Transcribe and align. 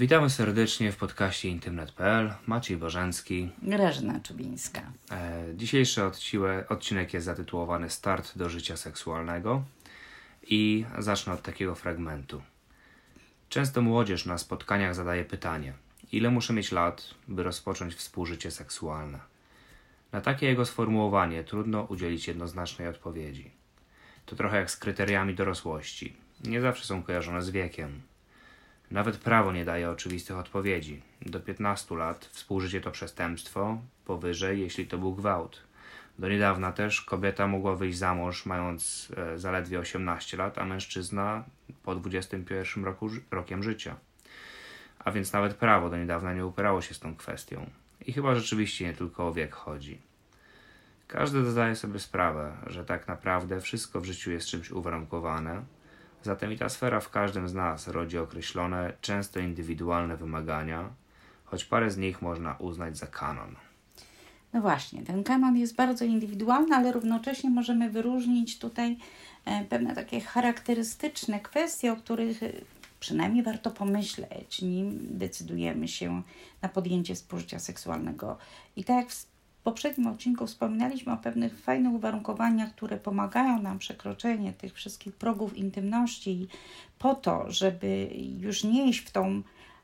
Witamy 0.00 0.30
serdecznie 0.30 0.92
w 0.92 0.96
podcaście 0.96 1.48
intymnet.pl. 1.48 2.32
Maciej 2.46 2.76
Bożencki. 2.76 3.50
Grażyna 3.62 4.20
Czubińska. 4.20 4.92
E, 5.10 5.44
dzisiejszy 5.54 6.02
odcinek 6.68 7.14
jest 7.14 7.26
zatytułowany 7.26 7.90
Start 7.90 8.38
do 8.38 8.48
życia 8.48 8.76
seksualnego 8.76 9.62
i 10.42 10.84
zacznę 10.98 11.32
od 11.32 11.42
takiego 11.42 11.74
fragmentu. 11.74 12.42
Często 13.48 13.82
młodzież 13.82 14.26
na 14.26 14.38
spotkaniach 14.38 14.94
zadaje 14.94 15.24
pytanie: 15.24 15.72
ile 16.12 16.30
muszę 16.30 16.52
mieć 16.52 16.72
lat, 16.72 17.14
by 17.28 17.42
rozpocząć 17.42 17.94
współżycie 17.94 18.50
seksualne? 18.50 19.18
Na 20.12 20.20
takie 20.20 20.46
jego 20.46 20.66
sformułowanie 20.66 21.44
trudno 21.44 21.82
udzielić 21.82 22.28
jednoznacznej 22.28 22.88
odpowiedzi. 22.88 23.50
To 24.26 24.36
trochę 24.36 24.56
jak 24.56 24.70
z 24.70 24.76
kryteriami 24.76 25.34
dorosłości. 25.34 26.16
Nie 26.44 26.60
zawsze 26.60 26.84
są 26.84 27.02
kojarzone 27.02 27.42
z 27.42 27.50
wiekiem. 27.50 28.02
Nawet 28.90 29.16
prawo 29.16 29.52
nie 29.52 29.64
daje 29.64 29.90
oczywistych 29.90 30.36
odpowiedzi. 30.36 31.02
Do 31.22 31.40
15 31.40 31.96
lat 31.96 32.24
współżycie 32.24 32.80
to 32.80 32.90
przestępstwo, 32.90 33.80
powyżej, 34.04 34.60
jeśli 34.60 34.86
to 34.86 34.98
był 34.98 35.14
gwałt. 35.14 35.62
Do 36.18 36.28
niedawna 36.28 36.72
też 36.72 37.00
kobieta 37.00 37.46
mogła 37.46 37.76
wyjść 37.76 37.98
za 37.98 38.14
mąż 38.14 38.46
mając 38.46 39.12
e, 39.16 39.38
zaledwie 39.38 39.78
18 39.78 40.36
lat, 40.36 40.58
a 40.58 40.64
mężczyzna 40.64 41.44
po 41.82 41.94
21 41.94 42.84
roku, 42.84 43.08
rokiem 43.30 43.62
życia. 43.62 43.96
A 44.98 45.10
więc 45.10 45.32
nawet 45.32 45.54
prawo 45.54 45.90
do 45.90 45.96
niedawna 45.96 46.34
nie 46.34 46.46
upierało 46.46 46.82
się 46.82 46.94
z 46.94 47.00
tą 47.00 47.16
kwestią. 47.16 47.70
I 48.06 48.12
chyba 48.12 48.34
rzeczywiście 48.34 48.84
nie 48.84 48.92
tylko 48.92 49.28
o 49.28 49.32
wiek 49.32 49.54
chodzi. 49.54 50.00
Każdy 51.06 51.50
zdaje 51.50 51.76
sobie 51.76 51.98
sprawę, 51.98 52.52
że 52.66 52.84
tak 52.84 53.08
naprawdę 53.08 53.60
wszystko 53.60 54.00
w 54.00 54.04
życiu 54.04 54.30
jest 54.30 54.46
czymś 54.46 54.70
uwarunkowane, 54.70 55.62
zatem 56.22 56.52
i 56.52 56.58
ta 56.58 56.68
sfera 56.68 57.00
w 57.00 57.10
każdym 57.10 57.48
z 57.48 57.54
nas 57.54 57.88
rodzi 57.88 58.18
określone, 58.18 58.92
często 59.00 59.40
indywidualne 59.40 60.16
wymagania, 60.16 60.88
choć 61.44 61.64
parę 61.64 61.90
z 61.90 61.96
nich 61.96 62.22
można 62.22 62.56
uznać 62.58 62.98
za 62.98 63.06
kanon. 63.06 63.56
No 64.52 64.60
właśnie, 64.60 65.02
ten 65.02 65.24
kanon 65.24 65.56
jest 65.56 65.74
bardzo 65.74 66.04
indywidualny, 66.04 66.76
ale 66.76 66.92
równocześnie 66.92 67.50
możemy 67.50 67.90
wyróżnić 67.90 68.58
tutaj 68.58 68.96
e, 69.44 69.64
pewne 69.64 69.94
takie 69.94 70.20
charakterystyczne 70.20 71.40
kwestie, 71.40 71.92
o 71.92 71.96
których 71.96 72.42
e, 72.42 72.52
przynajmniej 73.00 73.42
warto 73.42 73.70
pomyśleć, 73.70 74.62
nim 74.62 74.98
decydujemy 75.10 75.88
się 75.88 76.22
na 76.62 76.68
podjęcie 76.68 77.16
spożycia 77.16 77.58
seksualnego. 77.58 78.38
I 78.76 78.84
tak 78.84 78.96
jak 78.96 79.08
w 79.60 79.62
poprzednim 79.62 80.06
odcinku 80.06 80.46
wspominaliśmy 80.46 81.12
o 81.12 81.16
pewnych 81.16 81.58
fajnych 81.60 81.92
uwarunkowaniach, 81.92 82.74
które 82.74 82.96
pomagają 82.96 83.62
nam 83.62 83.78
przekroczenie 83.78 84.52
tych 84.52 84.74
wszystkich 84.74 85.14
progów 85.14 85.56
intymności 85.56 86.48
po 86.98 87.14
to, 87.14 87.44
żeby 87.48 88.10
już 88.38 88.64
nie 88.64 88.88
iść 88.88 89.00
w 89.00 89.10
tą 89.10 89.42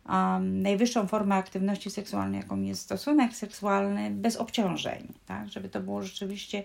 um, 0.09 0.63
najwyższą 0.63 1.07
formę 1.07 1.35
aktywności 1.35 1.91
seksualnej, 1.91 2.41
jaką 2.41 2.61
jest 2.61 2.81
stosunek 2.81 3.35
seksualny, 3.35 4.11
bez 4.11 4.37
obciążeń, 4.37 5.13
tak? 5.27 5.49
żeby 5.49 5.69
to 5.69 5.81
było 5.81 6.03
rzeczywiście 6.03 6.65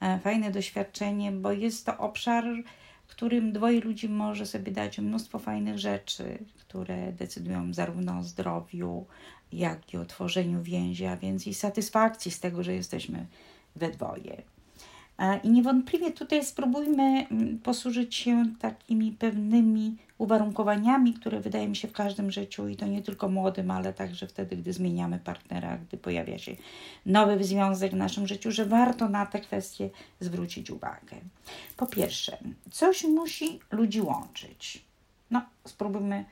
e, 0.00 0.18
fajne 0.18 0.50
doświadczenie, 0.50 1.32
bo 1.32 1.52
jest 1.52 1.86
to 1.86 1.98
obszar, 1.98 2.44
w 3.06 3.10
którym 3.10 3.52
dwoje 3.52 3.80
ludzi 3.80 4.08
może 4.08 4.46
sobie 4.46 4.72
dać 4.72 4.98
mnóstwo 4.98 5.38
fajnych 5.38 5.78
rzeczy, 5.78 6.38
które 6.58 7.12
decydują 7.12 7.74
zarówno 7.74 8.18
o 8.18 8.22
zdrowiu, 8.22 9.06
jak 9.52 9.94
i 9.94 9.96
o 9.96 10.04
tworzeniu 10.04 10.62
więzi, 10.62 11.06
a 11.06 11.16
więc 11.16 11.46
i 11.46 11.54
satysfakcji 11.54 12.30
z 12.30 12.40
tego, 12.40 12.62
że 12.62 12.74
jesteśmy 12.74 13.26
we 13.76 13.90
dwoje. 13.90 14.42
I 15.42 15.50
niewątpliwie 15.50 16.10
tutaj 16.10 16.44
spróbujmy 16.44 17.26
mm, 17.30 17.58
posłużyć 17.58 18.14
się 18.14 18.44
takimi 18.60 19.12
pewnymi 19.12 19.96
uwarunkowaniami, 20.18 21.14
które 21.14 21.40
wydaje 21.40 21.68
mi 21.68 21.76
się 21.76 21.88
w 21.88 21.92
każdym 21.92 22.30
życiu 22.30 22.68
i 22.68 22.76
to 22.76 22.86
nie 22.86 23.02
tylko 23.02 23.28
młodym, 23.28 23.70
ale 23.70 23.92
także 23.92 24.26
wtedy, 24.26 24.56
gdy 24.56 24.72
zmieniamy 24.72 25.18
partnera, 25.18 25.78
gdy 25.78 25.96
pojawia 25.96 26.38
się 26.38 26.56
nowy 27.06 27.44
związek 27.44 27.92
w 27.92 27.96
naszym 27.96 28.26
życiu, 28.26 28.50
że 28.50 28.66
warto 28.66 29.08
na 29.08 29.26
te 29.26 29.40
kwestie 29.40 29.90
zwrócić 30.20 30.70
uwagę. 30.70 31.16
Po 31.76 31.86
pierwsze, 31.86 32.38
coś 32.70 33.04
musi 33.04 33.60
ludzi 33.70 34.00
łączyć. 34.00 34.82
No, 35.30 35.42
spróbujmy 35.66 36.24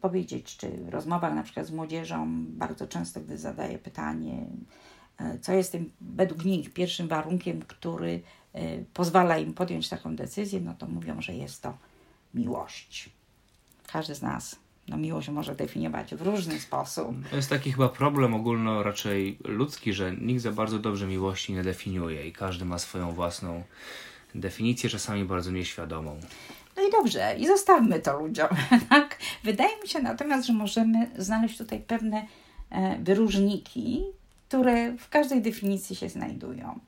powiedzieć, 0.00 0.56
czy 0.56 0.70
w 0.70 0.88
rozmowach 0.88 1.34
na 1.34 1.42
przykład 1.42 1.66
z 1.66 1.70
młodzieżą 1.70 2.44
bardzo 2.48 2.86
często, 2.86 3.20
gdy 3.20 3.38
zadaję 3.38 3.78
pytanie, 3.78 4.46
e, 5.18 5.38
co 5.38 5.52
jest 5.52 5.72
tym 5.72 5.90
według 6.00 6.44
nich 6.44 6.72
pierwszym 6.72 7.08
warunkiem, 7.08 7.62
który 7.62 8.20
e, 8.52 8.78
pozwala 8.94 9.38
im 9.38 9.54
podjąć 9.54 9.88
taką 9.88 10.16
decyzję, 10.16 10.60
no 10.60 10.74
to 10.74 10.86
mówią, 10.86 11.22
że 11.22 11.34
jest 11.34 11.62
to 11.62 11.78
miłość. 12.34 13.10
Każdy 13.86 14.14
z 14.14 14.22
nas 14.22 14.56
no, 14.88 14.96
miłość 14.96 15.28
może 15.28 15.54
definiować 15.54 16.14
w 16.14 16.22
różny 16.22 16.60
sposób. 16.60 17.28
To 17.30 17.36
jest 17.36 17.50
taki 17.50 17.72
chyba 17.72 17.88
problem 17.88 18.34
ogólno 18.34 18.82
raczej 18.82 19.38
ludzki, 19.44 19.92
że 19.92 20.16
nikt 20.16 20.42
za 20.42 20.52
bardzo 20.52 20.78
dobrze 20.78 21.06
miłości 21.06 21.52
nie 21.52 21.62
definiuje 21.62 22.28
i 22.28 22.32
każdy 22.32 22.64
ma 22.64 22.78
swoją 22.78 23.12
własną 23.12 23.62
definicję, 24.34 24.90
czasami 24.90 25.24
bardzo 25.24 25.50
nieświadomą. 25.50 26.20
No 26.78 26.88
i 26.88 26.90
dobrze, 26.90 27.36
i 27.38 27.46
zostawmy 27.46 28.00
to 28.00 28.20
ludziom. 28.20 28.48
Tak? 28.90 29.18
Wydaje 29.44 29.80
mi 29.82 29.88
się 29.88 30.02
natomiast, 30.02 30.46
że 30.46 30.52
możemy 30.52 31.10
znaleźć 31.18 31.58
tutaj 31.58 31.80
pewne 31.80 32.26
e, 32.70 32.98
wyróżniki, 32.98 34.04
które 34.48 34.92
w 34.92 35.08
każdej 35.08 35.42
definicji 35.42 35.96
się 35.96 36.08
znajdują. 36.08 36.78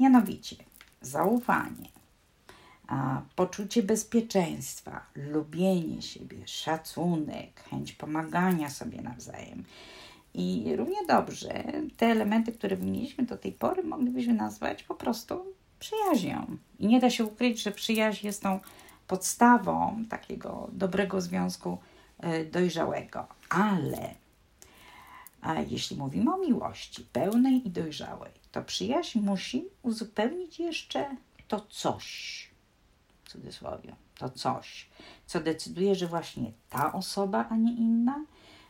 Mianowicie 0.00 0.56
zaufanie, 1.00 1.88
poczucie 3.36 3.82
bezpieczeństwa, 3.82 5.06
lubienie 5.14 6.02
siebie, 6.02 6.36
szacunek, 6.46 7.62
chęć 7.70 7.92
pomagania 7.92 8.70
sobie 8.70 9.02
nawzajem. 9.02 9.64
I 10.34 10.72
równie 10.76 11.06
dobrze 11.08 11.64
te 11.96 12.06
elementy, 12.06 12.52
które 12.52 12.76
wymieniliśmy 12.76 13.24
do 13.24 13.36
tej 13.36 13.52
pory, 13.52 13.82
moglibyśmy 13.82 14.34
nazwać 14.34 14.82
po 14.82 14.94
prostu 14.94 15.44
przyjaźnią. 15.78 16.56
I 16.78 16.86
nie 16.86 17.00
da 17.00 17.10
się 17.10 17.24
ukryć, 17.24 17.62
że 17.62 17.70
przyjaźń 17.70 18.26
jest 18.26 18.42
tą 18.42 18.60
podstawą 19.06 20.04
takiego 20.08 20.68
dobrego 20.72 21.20
związku 21.20 21.78
e, 22.18 22.44
dojrzałego. 22.44 23.26
Ale 25.40 25.64
jeśli 25.64 25.96
mówimy 25.96 26.34
o 26.34 26.38
miłości 26.38 27.06
pełnej 27.12 27.66
i 27.66 27.70
dojrzałej, 27.70 28.32
to 28.52 28.62
przyjaźń 28.62 29.20
musi 29.20 29.64
uzupełnić 29.82 30.58
jeszcze 30.58 31.16
to 31.48 31.60
coś, 31.60 32.48
w 33.24 33.28
cudzysłowie, 33.28 33.96
to 34.18 34.30
coś, 34.30 34.88
co 35.26 35.40
decyduje, 35.40 35.94
że 35.94 36.06
właśnie 36.06 36.52
ta 36.70 36.92
osoba, 36.92 37.46
a 37.50 37.56
nie 37.56 37.72
inna, 37.72 38.24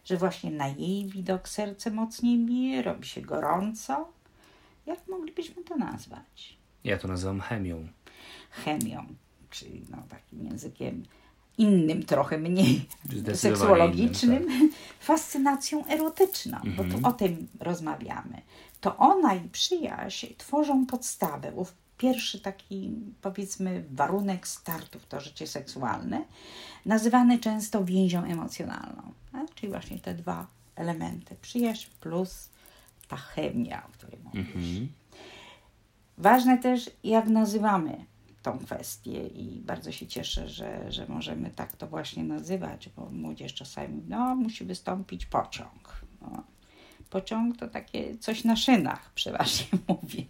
że 0.05 0.17
właśnie 0.17 0.51
na 0.51 0.69
jej 0.69 1.07
widok 1.07 1.49
serce 1.49 1.91
mocniej 1.91 2.39
bije, 2.39 2.83
robi 2.83 3.07
się 3.07 3.21
gorąco. 3.21 4.09
Jak 4.87 5.09
moglibyśmy 5.09 5.65
to 5.65 5.77
nazwać? 5.77 6.57
Ja 6.85 6.99
to 6.99 7.09
nazywam 7.09 7.41
chemią. 7.41 7.89
Chemią 8.51 9.07
czyli 9.57 9.83
no, 9.91 9.97
takim 10.09 10.45
językiem 10.45 11.03
innym, 11.59 12.03
trochę 12.03 12.39
mniej 12.39 12.89
seksuologicznym, 13.35 14.43
innym, 14.43 14.71
tak. 14.71 14.79
fascynacją 15.11 15.87
erotyczną, 15.87 16.59
bo 16.65 16.83
tu 16.83 16.83
mhm. 16.83 17.05
o 17.05 17.13
tym 17.13 17.49
rozmawiamy. 17.61 18.43
To 18.81 18.97
ona 18.97 19.35
i 19.35 19.49
przyjaźń 19.49 20.27
tworzą 20.39 20.87
podstawę, 20.87 21.53
ów 21.53 21.75
pierwszy 21.99 22.41
taki, 22.41 22.91
powiedzmy, 23.23 23.85
warunek 23.91 24.49
startu 24.49 24.99
w 24.99 25.07
to 25.07 25.21
życie 25.21 25.47
seksualne, 25.47 26.25
nazywany 26.87 27.39
często 27.39 27.85
więzią 27.85 28.25
emocjonalną. 28.25 29.03
Tak? 29.33 29.55
Czyli 29.55 29.73
właśnie 29.73 29.99
te 29.99 30.15
dwa 30.15 30.47
elementy, 30.75 31.37
przyjaźń 31.43 31.91
plus 32.01 32.49
ta 33.09 33.17
chemia, 33.17 33.87
o 33.87 33.93
której 33.93 34.19
mówisz. 34.25 34.57
Mhm. 34.57 34.89
Ważne 36.19 36.59
też, 36.59 36.91
jak 37.05 37.29
nazywamy 37.29 38.05
tą 38.47 38.59
kwestię 38.59 39.27
i 39.27 39.61
bardzo 39.61 39.93
się 39.93 40.07
cieszę, 40.07 40.49
że, 40.49 40.93
że 40.93 41.07
możemy 41.09 41.51
tak 41.51 41.77
to 41.77 41.87
właśnie 41.87 42.25
nazywać, 42.25 42.89
bo 42.89 43.11
młodzież 43.11 43.55
czasami, 43.55 44.03
no, 44.09 44.35
musi 44.35 44.65
wystąpić 44.65 45.27
pociąg. 45.27 46.01
No. 46.21 46.45
Pociąg 47.11 47.57
to 47.57 47.69
takie 47.69 48.19
coś 48.19 48.45
na 48.45 48.57
szynach, 48.57 49.13
przeważnie 49.15 49.79
mówię 49.89 50.25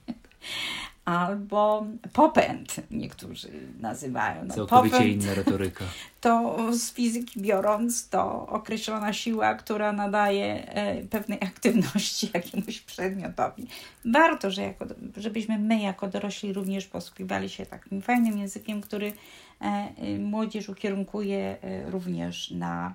albo 1.07 1.87
popęd 2.13 2.77
niektórzy 2.91 3.49
nazywają. 3.81 4.45
No, 4.45 4.55
Całkowicie 4.55 4.97
popęd, 4.97 5.23
inna 5.23 5.35
retoryka. 5.35 5.85
To 6.21 6.57
z 6.73 6.93
fizyki 6.93 7.41
biorąc, 7.41 8.09
to 8.09 8.47
określona 8.47 9.13
siła, 9.13 9.55
która 9.55 9.93
nadaje 9.93 10.69
e, 10.69 11.03
pewnej 11.03 11.39
aktywności 11.43 12.31
jakiemuś 12.35 12.81
przedmiotowi. 12.81 13.67
Warto, 14.05 14.51
że 14.51 14.63
jako, 14.63 14.87
żebyśmy 15.17 15.59
my 15.59 15.81
jako 15.81 16.09
dorośli 16.09 16.53
również 16.53 16.87
posługiwali 16.87 17.49
się 17.49 17.67
takim 17.67 18.03
fajnym 18.03 18.39
językiem, 18.39 18.81
który 18.81 19.13
e, 19.61 20.19
młodzież 20.19 20.69
ukierunkuje 20.69 21.57
e, 21.63 21.91
również 21.91 22.51
na 22.51 22.95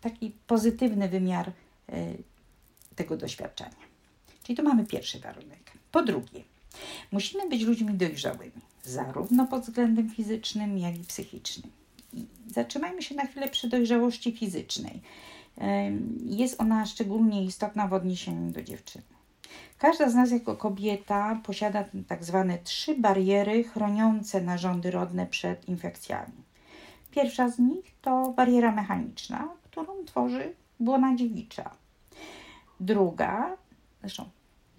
taki 0.00 0.32
pozytywny 0.46 1.08
wymiar 1.08 1.52
tego 2.96 3.16
doświadczenia. 3.16 3.76
Czyli 4.42 4.56
to 4.56 4.62
mamy 4.62 4.86
pierwszy 4.86 5.20
warunek. 5.20 5.63
Po 5.94 6.02
drugie, 6.02 6.42
musimy 7.12 7.48
być 7.48 7.62
ludźmi 7.62 7.94
dojrzałymi, 7.94 8.60
zarówno 8.82 9.46
pod 9.46 9.62
względem 9.62 10.10
fizycznym, 10.10 10.78
jak 10.78 10.96
i 10.96 11.04
psychicznym. 11.04 11.72
Zatrzymajmy 12.46 13.02
się 13.02 13.14
na 13.14 13.26
chwilę 13.26 13.48
przy 13.48 13.68
dojrzałości 13.68 14.32
fizycznej. 14.32 15.00
Jest 16.24 16.60
ona 16.60 16.86
szczególnie 16.86 17.44
istotna 17.44 17.88
w 17.88 17.92
odniesieniu 17.92 18.52
do 18.52 18.62
dziewczyny. 18.62 19.04
Każda 19.78 20.10
z 20.10 20.14
nas 20.14 20.30
jako 20.30 20.56
kobieta 20.56 21.40
posiada 21.44 21.84
tak 22.08 22.24
zwane 22.24 22.58
trzy 22.58 22.94
bariery 22.94 23.64
chroniące 23.64 24.40
narządy 24.40 24.90
rodne 24.90 25.26
przed 25.26 25.68
infekcjami. 25.68 26.42
Pierwsza 27.10 27.48
z 27.48 27.58
nich 27.58 27.94
to 28.02 28.32
bariera 28.36 28.72
mechaniczna, 28.72 29.48
którą 29.64 30.04
tworzy 30.04 30.54
błona 30.80 31.16
dziewicza. 31.16 31.70
Druga, 32.80 33.56
zresztą 34.00 34.28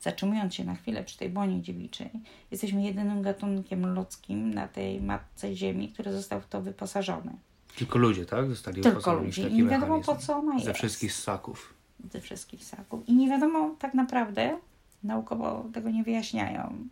zatrzymując 0.05 0.55
się 0.55 0.63
na 0.63 0.75
chwilę 0.75 1.03
przy 1.03 1.17
tej 1.17 1.29
błonie 1.29 1.61
dziewiczej, 1.61 2.09
jesteśmy 2.51 2.83
jedynym 2.83 3.21
gatunkiem 3.21 3.93
ludzkim 3.93 4.53
na 4.53 4.67
tej 4.67 5.01
matce 5.01 5.55
Ziemi, 5.55 5.89
który 5.89 6.11
został 6.11 6.41
w 6.41 6.47
to 6.47 6.61
wyposażony. 6.61 7.31
Tylko 7.75 7.99
ludzie, 7.99 8.25
tak? 8.25 8.49
Zostali 8.49 8.81
Tylko 8.81 9.13
ludzie. 9.13 9.47
I 9.47 9.53
nie 9.53 9.63
wiadomo 9.63 10.01
po 10.01 10.15
co 10.15 10.37
ona 10.37 10.53
jest. 10.53 10.65
Ze 10.65 10.73
wszystkich 10.73 11.13
ssaków. 11.13 11.73
Ze 12.11 12.21
wszystkich 12.21 12.63
ssaków. 12.63 13.09
I 13.09 13.13
nie 13.15 13.29
wiadomo 13.29 13.75
tak 13.79 13.93
naprawdę, 13.93 14.57
naukowo 15.03 15.65
tego 15.73 15.89
nie 15.89 16.03
wyjaśniają, 16.03 16.87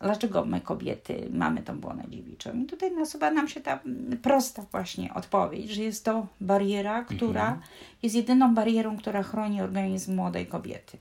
dlaczego 0.00 0.44
my 0.44 0.60
kobiety 0.60 1.28
mamy 1.32 1.62
tą 1.62 1.80
błonę 1.80 2.04
dziewiczą. 2.08 2.62
I 2.62 2.66
tutaj 2.66 2.92
nasuwa 2.92 3.30
nam 3.30 3.48
się 3.48 3.60
ta 3.60 3.80
prosta 4.22 4.62
właśnie 4.72 5.14
odpowiedź, 5.14 5.70
że 5.70 5.82
jest 5.82 6.04
to 6.04 6.26
bariera, 6.40 7.04
która 7.04 7.42
mhm. 7.42 7.60
jest 8.02 8.14
jedyną 8.14 8.54
barierą, 8.54 8.96
która 8.96 9.22
chroni 9.22 9.62
organizm 9.62 10.16
młodej 10.16 10.46
kobiety 10.46 10.98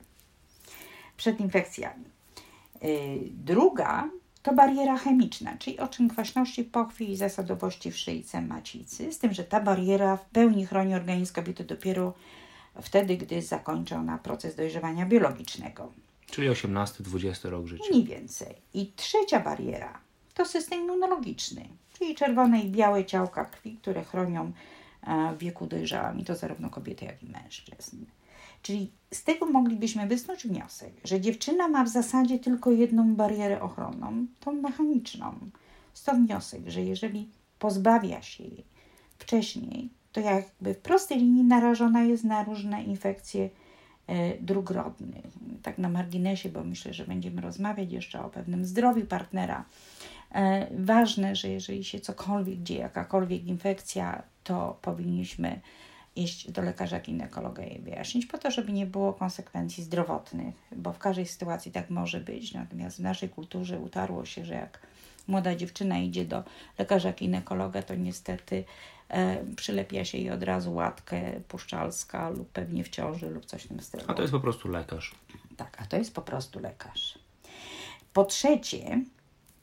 przed 1.19 1.39
infekcjami. 1.39 2.05
Y, 2.83 3.19
druga 3.31 4.09
to 4.43 4.53
bariera 4.53 4.97
chemiczna, 4.97 5.57
czyli 5.57 5.79
oczyn 5.79 6.09
kwaśności 6.09 6.63
pochwi 6.63 7.11
i 7.11 7.15
zasadowości 7.15 7.91
w 7.91 7.97
szyjce 7.97 8.41
macicy, 8.41 9.11
z 9.11 9.19
tym, 9.19 9.33
że 9.33 9.43
ta 9.43 9.59
bariera 9.59 10.17
w 10.17 10.25
pełni 10.25 10.65
chroni 10.65 10.95
organizm 10.95 11.33
kobiety 11.33 11.63
dopiero 11.63 12.13
wtedy, 12.81 13.17
gdy 13.17 13.41
zakończy 13.41 13.95
ona 13.95 14.17
proces 14.17 14.55
dojrzewania 14.55 15.05
biologicznego. 15.05 15.91
Czyli 16.25 16.49
18-20 16.49 17.49
rok 17.49 17.67
życia. 17.67 17.83
Mniej 17.89 18.03
więcej. 18.03 18.55
I 18.73 18.91
trzecia 18.95 19.39
bariera 19.39 19.99
to 20.33 20.45
system 20.45 20.79
immunologiczny, 20.79 21.67
czyli 21.93 22.15
czerwone 22.15 22.61
i 22.61 22.71
białe 22.71 23.05
ciałka 23.05 23.45
krwi, 23.45 23.77
które 23.81 24.03
chronią 24.03 24.51
e, 25.03 25.33
w 25.35 25.37
wieku 25.37 25.67
dojrzałym, 25.67 26.19
i 26.19 26.25
to 26.25 26.35
zarówno 26.35 26.69
kobiety, 26.69 27.05
jak 27.05 27.23
i 27.23 27.25
mężczyzn. 27.25 27.97
Czyli 28.61 28.91
z 29.13 29.23
tego 29.23 29.45
moglibyśmy 29.45 30.07
wysnuć 30.07 30.47
wniosek, 30.47 30.93
że 31.03 31.21
dziewczyna 31.21 31.67
ma 31.67 31.83
w 31.83 31.89
zasadzie 31.89 32.39
tylko 32.39 32.71
jedną 32.71 33.15
barierę 33.15 33.61
ochronną, 33.61 34.25
tą 34.39 34.51
mechaniczną. 34.51 35.33
Stąd 35.93 36.27
wniosek, 36.27 36.61
że 36.67 36.81
jeżeli 36.81 37.29
pozbawia 37.59 38.21
się 38.21 38.43
jej 38.43 38.63
wcześniej, 39.17 39.89
to 40.11 40.19
jakby 40.19 40.73
w 40.73 40.77
prostej 40.77 41.17
linii 41.17 41.43
narażona 41.43 42.03
jest 42.03 42.23
na 42.23 42.43
różne 42.43 42.83
infekcje 42.83 43.49
e, 44.07 44.37
dróg 44.37 44.69
rodnych. 44.69 45.25
Tak 45.63 45.77
na 45.77 45.89
marginesie, 45.89 46.49
bo 46.49 46.63
myślę, 46.63 46.93
że 46.93 47.05
będziemy 47.05 47.41
rozmawiać 47.41 47.91
jeszcze 47.91 48.25
o 48.25 48.29
pewnym 48.29 48.65
zdrowiu 48.65 49.05
partnera. 49.05 49.65
E, 50.31 50.67
ważne, 50.79 51.35
że 51.35 51.47
jeżeli 51.47 51.83
się 51.83 51.99
cokolwiek 51.99 52.63
dzieje, 52.63 52.79
jakakolwiek 52.79 53.45
infekcja, 53.45 54.23
to 54.43 54.77
powinniśmy 54.81 55.59
iść 56.15 56.51
do 56.51 56.61
lekarza 56.61 56.99
ginekologa 56.99 57.63
i 57.63 57.79
wyjaśnić, 57.79 58.25
po 58.25 58.37
to, 58.37 58.51
żeby 58.51 58.71
nie 58.71 58.85
było 58.85 59.13
konsekwencji 59.13 59.83
zdrowotnych, 59.83 60.55
bo 60.71 60.93
w 60.93 60.97
każdej 60.97 61.25
sytuacji 61.25 61.71
tak 61.71 61.89
może 61.89 62.19
być. 62.19 62.53
Natomiast 62.53 62.97
w 62.97 63.01
naszej 63.01 63.29
kulturze 63.29 63.79
utarło 63.79 64.25
się, 64.25 64.45
że 64.45 64.53
jak 64.53 64.79
młoda 65.27 65.55
dziewczyna 65.55 65.97
idzie 65.97 66.25
do 66.25 66.43
lekarza 66.79 67.13
ginekologa, 67.13 67.81
to 67.81 67.95
niestety 67.95 68.63
e, 69.09 69.45
przylepia 69.55 70.05
się 70.05 70.17
jej 70.17 70.31
od 70.31 70.43
razu 70.43 70.73
łatkę 70.73 71.41
puszczalska 71.47 72.29
lub 72.29 72.49
pewnie 72.49 72.83
w 72.83 72.89
ciąży 72.89 73.29
lub 73.29 73.45
coś 73.45 73.63
w 73.63 73.67
tym 73.67 73.79
stylu. 73.79 74.03
A 74.07 74.13
to 74.13 74.21
jest 74.21 74.33
po 74.33 74.39
prostu 74.39 74.69
lekarz. 74.69 75.15
Tak, 75.57 75.77
a 75.81 75.85
to 75.85 75.97
jest 75.97 76.13
po 76.13 76.21
prostu 76.21 76.59
lekarz. 76.59 77.19
Po 78.13 78.25
trzecie, 78.25 79.01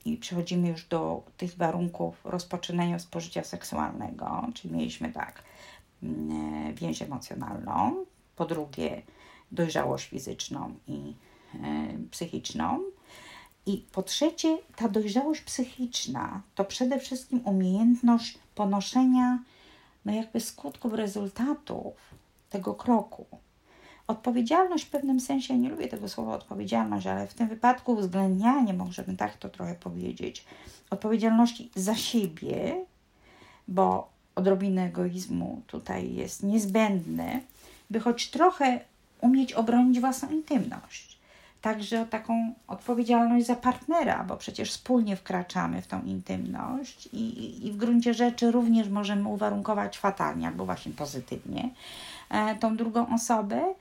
i 0.07 0.17
przechodzimy 0.17 0.69
już 0.69 0.85
do 0.85 1.23
tych 1.37 1.57
warunków 1.57 2.25
rozpoczynania 2.25 2.99
spożycia 2.99 3.45
seksualnego, 3.45 4.47
czyli 4.55 4.75
mieliśmy 4.75 5.13
tak, 5.13 5.43
więź 6.75 7.03
emocjonalną, 7.03 8.05
po 8.37 8.45
drugie 8.45 9.03
dojrzałość 9.53 10.09
fizyczną 10.09 10.75
i 10.87 11.15
e, 11.55 11.59
psychiczną, 12.11 12.81
i 13.67 13.85
po 13.93 14.03
trzecie, 14.03 14.59
ta 14.77 14.89
dojrzałość 14.89 15.41
psychiczna 15.41 16.43
to 16.55 16.65
przede 16.65 16.99
wszystkim 16.99 17.41
umiejętność 17.45 18.39
ponoszenia, 18.55 19.39
no 20.05 20.13
jakby 20.13 20.41
skutków, 20.41 20.93
rezultatów 20.93 21.95
tego 22.51 22.75
kroku. 22.75 23.27
Odpowiedzialność 24.07 24.85
w 24.85 24.91
pewnym 24.91 25.21
sensie, 25.21 25.59
nie 25.59 25.69
lubię 25.69 25.89
tego 25.89 26.09
słowa 26.09 26.35
odpowiedzialność, 26.35 27.07
ale 27.07 27.27
w 27.27 27.35
tym 27.35 27.49
wypadku 27.49 27.93
uwzględnianie, 27.93 28.73
możemy 28.73 29.17
tak 29.17 29.37
to 29.37 29.49
trochę 29.49 29.75
powiedzieć, 29.75 30.45
odpowiedzialności 30.91 31.71
za 31.75 31.95
siebie, 31.95 32.85
bo 33.69 34.16
odrobinę 34.37 34.85
egoizmu 34.87 35.63
tutaj 35.67 36.15
jest 36.15 36.43
niezbędne, 36.43 37.41
by 37.91 38.01
choć 38.01 38.31
trochę 38.31 38.81
umieć 39.21 39.53
obronić 39.53 40.01
własną 40.01 40.31
intymność 40.31 41.17
także 41.67 42.03
o 42.03 42.07
taką 42.07 42.55
odpowiedzialność 42.67 43.47
za 43.47 43.57
partnera, 43.57 44.25
bo 44.25 44.37
przecież 44.37 44.71
wspólnie 44.71 45.17
wkraczamy 45.17 45.83
w 45.83 45.87
tą 45.87 46.03
intymność 46.03 47.09
i, 47.13 47.67
i 47.67 47.73
w 47.73 47.77
gruncie 47.77 48.15
rzeczy 48.15 48.51
również 48.51 48.89
możemy 48.89 49.29
uwarunkować 49.29 49.99
fatalnie 49.99 50.47
albo 50.47 50.67
właśnie 50.67 50.93
pozytywnie 50.93 51.71
e, 52.31 52.57
tą 52.57 52.77
drugą 52.77 53.15
osobę. 53.15 53.75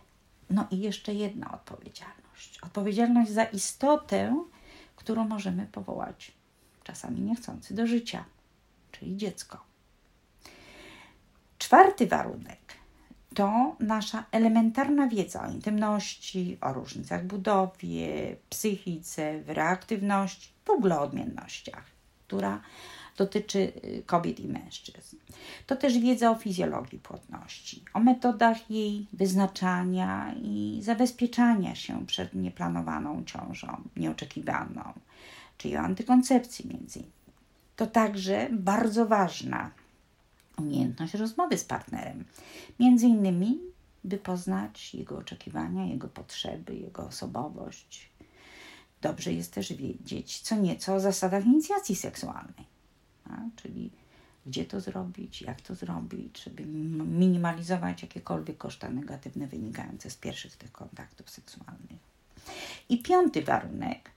No 0.49 0.67
i 0.71 0.79
jeszcze 0.79 1.13
jedna 1.13 1.51
odpowiedzialność. 1.51 2.59
Odpowiedzialność 2.61 3.31
za 3.31 3.43
istotę, 3.43 4.43
którą 4.95 5.27
możemy 5.27 5.65
powołać 5.65 6.31
czasami 6.83 7.21
niechcący 7.21 7.73
do 7.73 7.87
życia, 7.87 8.25
czyli 8.91 9.17
dziecko. 9.17 9.57
Czwarty 11.65 12.07
warunek 12.07 12.73
to 13.35 13.75
nasza 13.79 14.25
elementarna 14.31 15.07
wiedza 15.07 15.47
o 15.47 15.51
intymności, 15.51 16.57
o 16.61 16.73
różnicach 16.73 17.25
budowie, 17.25 18.35
psychice, 18.49 19.43
reaktywności, 19.47 20.49
w 20.65 20.69
ogóle 20.69 20.99
o 20.99 21.01
odmiennościach, 21.01 21.83
która 22.27 22.61
dotyczy 23.17 23.59
y, 23.59 24.03
kobiet 24.05 24.39
i 24.39 24.47
mężczyzn. 24.47 25.17
To 25.67 25.75
też 25.75 25.99
wiedza 25.99 26.31
o 26.31 26.35
fizjologii 26.35 26.99
płodności, 26.99 27.83
o 27.93 27.99
metodach 27.99 28.71
jej 28.71 29.07
wyznaczania 29.13 30.35
i 30.41 30.79
zabezpieczania 30.83 31.75
się 31.75 32.05
przed 32.05 32.33
nieplanowaną 32.33 33.23
ciążą, 33.25 33.81
nieoczekiwaną, 33.95 34.93
czyli 35.57 35.77
o 35.77 35.79
antykoncepcji 35.79 36.69
między 36.69 36.99
innymi. 36.99 37.13
To 37.75 37.87
także 37.87 38.47
bardzo 38.51 39.05
ważna 39.05 39.71
umiejętność 40.57 41.13
rozmowy 41.13 41.57
z 41.57 41.63
partnerem. 41.63 42.25
Między 42.79 43.07
innymi, 43.07 43.59
by 44.03 44.17
poznać 44.17 44.93
jego 44.93 45.17
oczekiwania, 45.17 45.85
jego 45.85 46.07
potrzeby, 46.07 46.75
jego 46.75 47.07
osobowość. 47.07 48.09
Dobrze 49.01 49.33
jest 49.33 49.53
też 49.53 49.73
wiedzieć 49.73 50.39
co 50.39 50.55
nieco 50.55 50.95
o 50.95 50.99
zasadach 50.99 51.45
inicjacji 51.45 51.95
seksualnej, 51.95 52.65
a? 53.29 53.37
czyli 53.55 53.91
gdzie 54.45 54.65
to 54.65 54.81
zrobić, 54.81 55.41
jak 55.41 55.61
to 55.61 55.75
zrobić, 55.75 56.43
żeby 56.43 56.65
minimalizować 57.05 58.01
jakiekolwiek 58.01 58.57
koszta 58.57 58.89
negatywne 58.89 59.47
wynikające 59.47 60.09
z 60.09 60.17
pierwszych 60.17 60.55
tych 60.55 60.71
kontaktów 60.71 61.29
seksualnych. 61.29 61.99
I 62.89 63.03
piąty 63.03 63.41
warunek 63.41 64.11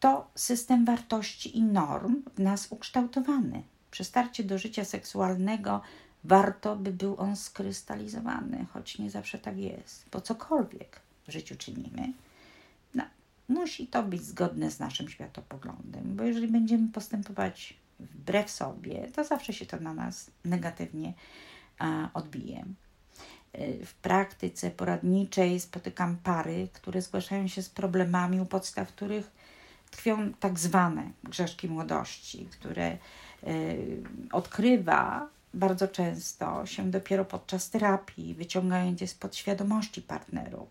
to 0.00 0.30
system 0.34 0.84
wartości 0.84 1.58
i 1.58 1.62
norm 1.62 2.22
w 2.36 2.40
nas 2.40 2.66
ukształtowany, 2.70 3.62
przy 3.90 4.04
starcie 4.04 4.44
do 4.44 4.58
życia 4.58 4.84
seksualnego 4.84 5.80
warto 6.24 6.76
by 6.76 6.92
był 6.92 7.20
on 7.20 7.36
skrystalizowany, 7.36 8.66
choć 8.72 8.98
nie 8.98 9.10
zawsze 9.10 9.38
tak 9.38 9.58
jest, 9.58 10.04
bo 10.12 10.20
cokolwiek 10.20 11.00
w 11.28 11.32
życiu 11.32 11.56
czynimy, 11.56 12.12
no, 12.94 13.04
musi 13.48 13.86
to 13.86 14.02
być 14.02 14.22
zgodne 14.22 14.70
z 14.70 14.78
naszym 14.78 15.08
światopoglądem, 15.08 16.16
bo 16.16 16.24
jeżeli 16.24 16.48
będziemy 16.48 16.88
postępować 16.92 17.76
wbrew 18.00 18.50
sobie, 18.50 19.08
to 19.14 19.24
zawsze 19.24 19.52
się 19.52 19.66
to 19.66 19.80
na 19.80 19.94
nas 19.94 20.30
negatywnie 20.44 21.14
a, 21.78 22.10
odbije. 22.14 22.64
Y, 23.54 23.86
w 23.86 23.94
praktyce 23.94 24.70
poradniczej 24.70 25.60
spotykam 25.60 26.16
pary, 26.16 26.68
które 26.72 27.02
zgłaszają 27.02 27.48
się 27.48 27.62
z 27.62 27.70
problemami, 27.70 28.40
u 28.40 28.46
podstaw 28.46 28.88
których 28.88 29.30
tkwią 29.90 30.32
tak 30.32 30.58
zwane 30.58 31.10
grzeszki 31.24 31.68
młodości, 31.68 32.48
które 32.50 32.98
odkrywa 34.32 35.28
bardzo 35.54 35.88
często 35.88 36.66
się 36.66 36.90
dopiero 36.90 37.24
podczas 37.24 37.70
terapii, 37.70 38.34
wyciągając 38.34 39.00
je 39.00 39.06
z 39.06 39.14
podświadomości 39.14 40.02
partnerów. 40.02 40.68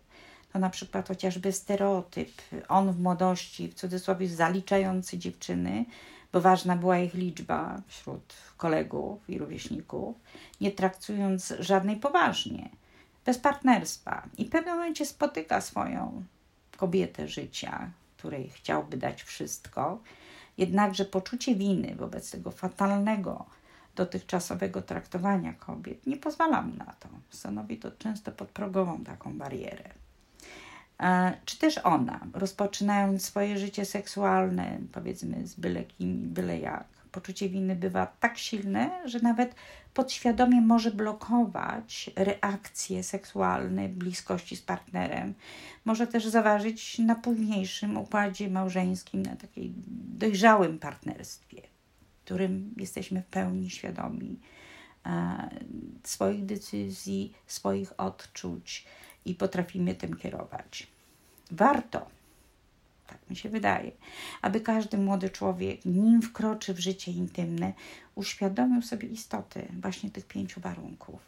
to 0.52 0.58
na 0.58 0.70
przykład 0.70 1.08
chociażby 1.08 1.52
stereotyp, 1.52 2.32
on 2.68 2.92
w 2.92 3.00
młodości, 3.00 3.68
w 3.68 3.74
cudzysłowie 3.74 4.28
zaliczający 4.28 5.18
dziewczyny, 5.18 5.84
bo 6.32 6.40
ważna 6.40 6.76
była 6.76 6.98
ich 6.98 7.14
liczba 7.14 7.82
wśród 7.86 8.34
kolegów 8.56 9.30
i 9.30 9.38
rówieśników, 9.38 10.16
nie 10.60 10.70
traktując 10.70 11.54
żadnej 11.58 11.96
poważnie, 11.96 12.68
bez 13.24 13.38
partnerstwa. 13.38 14.22
I 14.38 14.44
w 14.44 14.50
pewnym 14.50 14.74
momencie 14.74 15.06
spotyka 15.06 15.60
swoją 15.60 16.24
kobietę 16.76 17.28
życia, 17.28 17.90
której 18.16 18.50
chciałby 18.50 18.96
dać 18.96 19.22
wszystko, 19.22 19.98
jednakże 20.58 21.04
poczucie 21.04 21.54
winy 21.54 21.94
wobec 21.96 22.30
tego 22.30 22.50
fatalnego, 22.50 23.46
dotychczasowego 23.96 24.82
traktowania 24.82 25.52
kobiet 25.52 26.06
nie 26.06 26.16
pozwala 26.16 26.62
na 26.62 26.94
to. 27.00 27.08
Stanowi 27.30 27.76
to 27.76 27.90
często 27.90 28.32
podprogową 28.32 29.04
taką 29.04 29.38
barierę. 29.38 29.90
E, 31.00 31.32
czy 31.44 31.58
też 31.58 31.78
ona, 31.78 32.20
rozpoczynając 32.32 33.24
swoje 33.24 33.58
życie 33.58 33.84
seksualne, 33.84 34.78
powiedzmy 34.92 35.46
z 35.46 35.54
byle 35.54 35.84
kim, 35.84 36.34
byle 36.34 36.58
jak, 36.58 36.86
poczucie 37.12 37.48
winy 37.48 37.76
bywa 37.76 38.06
tak 38.06 38.38
silne, 38.38 38.90
że 39.04 39.20
nawet 39.20 39.54
podświadomie 39.94 40.60
może 40.60 40.90
blokować 40.90 42.10
reakcje 42.16 43.02
seksualne 43.02 43.88
bliskości 43.88 44.56
z 44.56 44.62
partnerem. 44.62 45.34
Może 45.84 46.06
też 46.06 46.26
zaważyć 46.26 46.98
na 46.98 47.14
późniejszym 47.14 47.96
układzie 47.96 48.50
małżeńskim, 48.50 49.22
na 49.22 49.36
takiej 49.36 49.72
dojrzałym 50.18 50.78
partnerstwie, 50.78 51.62
w 52.20 52.24
którym 52.24 52.74
jesteśmy 52.76 53.22
w 53.22 53.26
pełni 53.26 53.70
świadomi 53.70 54.38
e, 55.06 55.50
swoich 56.04 56.46
decyzji, 56.46 57.32
swoich 57.46 58.00
odczuć 58.00 58.86
i 59.24 59.34
potrafimy 59.34 59.94
tym 59.94 60.16
kierować. 60.16 60.86
Warto 61.50 62.17
się 63.38 63.48
wydaje, 63.48 63.92
aby 64.42 64.60
każdy 64.60 64.98
młody 64.98 65.30
człowiek, 65.30 65.84
nim 65.84 66.22
wkroczy 66.22 66.74
w 66.74 66.78
życie 66.78 67.12
intymne, 67.12 67.72
uświadomił 68.14 68.82
sobie 68.82 69.08
istotę 69.08 69.62
właśnie 69.80 70.10
tych 70.10 70.26
pięciu 70.26 70.60
warunków. 70.60 71.20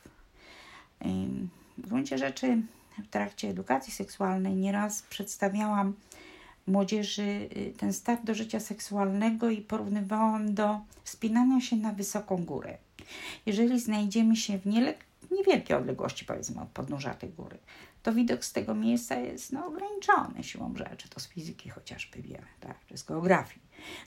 W 1.78 1.88
gruncie 1.88 2.18
rzeczy 2.18 2.62
w 2.98 3.08
trakcie 3.08 3.48
edukacji 3.48 3.92
seksualnej 3.92 4.54
nieraz 4.54 5.02
przedstawiałam 5.02 5.94
młodzieży 6.66 7.48
y, 7.56 7.74
ten 7.78 7.92
start 7.92 8.24
do 8.24 8.34
życia 8.34 8.60
seksualnego 8.60 9.50
i 9.50 9.60
porównywałam 9.60 10.54
do 10.54 10.80
spinania 11.04 11.60
się 11.60 11.76
na 11.76 11.92
wysoką 11.92 12.44
górę. 12.44 12.78
Jeżeli 13.46 13.80
znajdziemy 13.80 14.36
się 14.36 14.58
w 14.58 14.66
niewielkiej 15.30 15.76
odległości, 15.76 16.24
powiedzmy, 16.24 16.62
od 16.62 16.68
podnóża 16.68 17.14
tej 17.14 17.30
góry, 17.30 17.58
to 18.02 18.12
widok 18.12 18.44
z 18.44 18.52
tego 18.52 18.74
miejsca 18.74 19.14
jest 19.14 19.52
no, 19.52 19.66
ograniczony 19.66 20.42
siłą 20.42 20.76
rzeczy. 20.76 21.08
To 21.08 21.20
z 21.20 21.28
fizyki 21.28 21.68
chociażby 21.68 22.22
wiemy, 22.22 22.46
tak, 22.60 22.86
czy 22.86 22.98
z 22.98 23.02
geografii. 23.02 23.60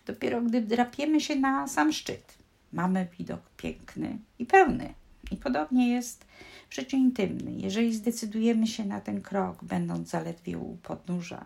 Dopiero 0.05 0.41
gdy 0.41 0.61
drapiemy 0.61 1.21
się 1.21 1.35
na 1.35 1.67
sam 1.67 1.93
szczyt, 1.93 2.37
mamy 2.73 3.07
widok 3.17 3.41
piękny 3.57 4.17
i 4.39 4.45
pełny. 4.45 4.93
I 5.31 5.37
podobnie 5.37 5.89
jest 5.89 6.25
w 6.69 6.75
życiu 6.75 6.97
intymnym. 6.97 7.59
Jeżeli 7.59 7.95
zdecydujemy 7.95 8.67
się 8.67 8.85
na 8.85 9.01
ten 9.01 9.21
krok, 9.21 9.63
będąc 9.63 10.09
zaledwie 10.09 10.57
u 10.57 10.77
podnóża 10.77 11.45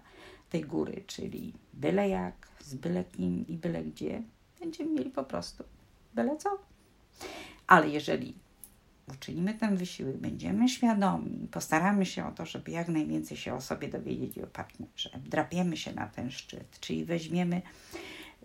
tej 0.49 0.61
góry, 0.61 1.03
czyli 1.07 1.53
byle 1.73 2.09
jak, 2.09 2.47
z 2.59 2.75
byle 2.75 3.03
kim 3.03 3.47
i 3.47 3.57
byle 3.57 3.83
gdzie, 3.83 4.23
będziemy 4.59 4.91
mieli 4.91 5.09
po 5.09 5.23
prostu 5.23 5.63
byle 6.15 6.37
co. 6.37 6.49
Ale 7.67 7.89
jeżeli 7.89 8.35
uczynimy 9.07 9.53
ten 9.53 9.77
wysiłek, 9.77 10.17
będziemy 10.17 10.69
świadomi, 10.69 11.47
postaramy 11.51 12.05
się 12.05 12.27
o 12.27 12.31
to, 12.31 12.45
żeby 12.45 12.71
jak 12.71 12.87
najwięcej 12.87 13.37
się 13.37 13.53
o 13.53 13.61
sobie 13.61 13.87
dowiedzieć 13.87 14.37
i 14.37 14.43
o 14.43 14.47
partnerze, 14.47 15.09
drapiemy 15.25 15.77
się 15.77 15.93
na 15.93 16.07
ten 16.07 16.31
szczyt, 16.31 16.79
czyli 16.79 17.05
weźmiemy 17.05 17.61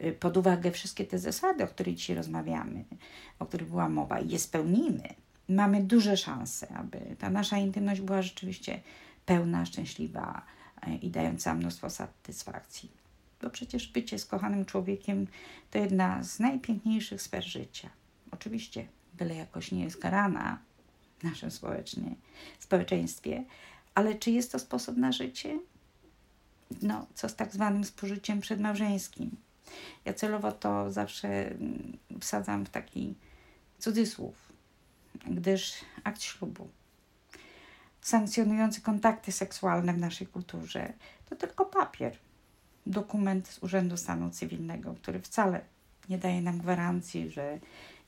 y, 0.05 0.13
pod 0.13 0.37
uwagę 0.37 0.71
wszystkie 0.71 1.05
te 1.05 1.19
zasady, 1.19 1.65
o 1.65 1.67
których 1.67 1.95
dzisiaj 1.95 2.17
rozmawiamy, 2.17 2.85
o 3.39 3.47
których 3.47 3.69
była 3.69 3.89
mowa 3.89 4.21
i 4.21 4.29
je 4.29 4.39
spełnimy, 4.39 5.09
mamy 5.49 5.83
duże 5.83 6.17
szanse, 6.17 6.69
aby 6.69 7.17
ta 7.19 7.31
nasza 7.31 7.59
intymność 7.59 8.01
była 8.01 8.23
rzeczywiście 8.23 8.81
pełna, 9.27 9.67
szczęśliwa 9.67 10.43
y, 10.89 10.95
i 10.95 11.11
dająca 11.11 11.55
mnóstwo 11.55 11.91
satysfakcji. 11.91 12.91
Bo 13.43 13.51
przecież 13.51 13.89
bycie 13.89 14.19
z 14.19 14.27
kochanym 14.27 14.65
człowiekiem 14.65 15.27
to 15.71 15.79
jedna 15.79 16.23
z 16.23 16.41
najpiękniejszych 16.41 17.23
sfer 17.23 17.45
życia. 17.45 17.91
Oczywiście 18.31 18.87
byle 19.15 19.35
jakoś 19.35 19.73
nie 19.73 19.85
jest 19.85 19.97
karana 19.97 20.59
w 21.19 21.25
naszym 21.25 21.51
społecznie, 21.51 22.15
społeczeństwie, 22.59 23.45
ale 23.95 24.15
czy 24.15 24.31
jest 24.31 24.53
to 24.53 24.59
sposób 24.59 24.97
na 24.97 25.13
życie? 25.13 25.59
No, 26.83 27.07
co 27.15 27.29
z 27.29 27.37
tak 27.37 27.53
zwanym 27.53 27.85
spożyciem 27.85 28.41
przedmałżeńskim? 28.41 29.37
Ja 30.05 30.15
celowo 30.15 30.53
to 30.53 30.93
zawsze 30.93 31.29
mm, 31.51 31.99
wsadzam 32.21 32.67
w 32.67 32.71
taki 32.71 33.15
cudzysłów, 33.79 34.53
gdyż 35.27 35.75
akt 36.05 36.23
ślubu 36.23 36.69
sankcjonujący 38.03 38.81
kontakty 38.81 39.33
seksualne 39.33 39.93
w 39.93 39.99
naszej 39.99 40.27
kulturze 40.27 40.93
to 41.29 41.37
tylko 41.37 41.65
papier, 41.65 42.17
dokument 42.87 43.49
z 43.49 43.63
Urzędu 43.63 43.97
Stanu 43.97 44.31
Cywilnego, 44.31 44.95
który 44.95 45.21
wcale 45.21 45.61
nie 46.09 46.19
daje 46.19 46.43
nam 46.43 46.59
gwarancji, 46.59 47.31
że 47.31 47.59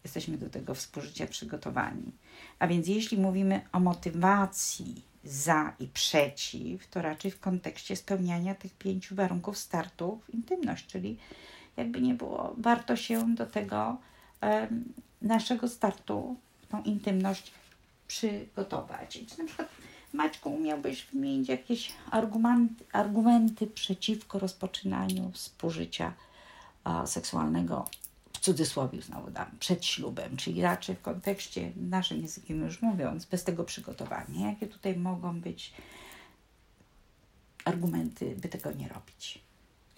jesteśmy 0.05 0.39
do 0.39 0.51
tego 0.51 0.75
współżycia 0.75 1.27
przygotowani. 1.27 2.13
A 2.59 2.67
więc 2.67 2.89
jeśli 2.89 3.19
mówimy 3.19 3.61
o 3.73 3.81
motywacji 3.81 5.03
za 5.25 5.73
i 5.81 5.87
przeciw, 5.87 6.87
to 6.87 7.03
raczej 7.03 7.31
w 7.31 7.41
kontekście 7.41 7.97
spełniania 7.97 8.55
tych 8.55 8.75
pięciu 8.75 9.15
warunków 9.15 9.59
startu 9.59 10.21
w 10.27 10.35
intymność, 10.35 10.87
czyli 10.87 11.17
jakby 11.77 12.01
nie 12.01 12.15
było, 12.15 12.55
warto 12.59 12.97
się 12.97 13.35
do 13.35 13.47
tego 13.47 13.97
um, 14.43 14.93
naszego 15.23 15.69
startu, 15.69 16.37
tą 16.69 16.83
intymność 16.83 17.53
przygotować. 18.09 19.17
I 19.17 19.27
na 19.39 19.45
przykład 19.45 19.69
Maćku, 20.13 20.55
umiałbyś 20.55 21.07
wymienić 21.13 21.49
jakieś 21.49 21.93
argumenty, 22.11 22.85
argumenty 22.93 23.67
przeciwko 23.67 24.39
rozpoczynaniu 24.39 25.31
współżycia 25.33 26.13
a, 26.85 27.07
seksualnego 27.07 27.85
cudzysłowie 28.45 29.03
znowu 29.03 29.31
dam, 29.31 29.47
przed 29.61 29.85
ślubem, 29.85 30.37
czyli 30.37 30.63
raczej 30.63 30.97
w 30.97 31.03
kontekście 31.03 31.73
naszym 31.77 32.21
językiem 32.21 32.65
już 32.65 32.83
mówiąc, 32.83 33.25
bez 33.25 33.45
tego 33.45 33.65
przygotowania. 33.65 34.49
Jakie 34.51 34.67
tutaj 34.67 34.97
mogą 34.97 35.41
być 35.41 35.73
argumenty, 37.65 38.37
by 38.37 38.49
tego 38.49 38.73
nie 38.73 38.89
robić? 38.89 39.39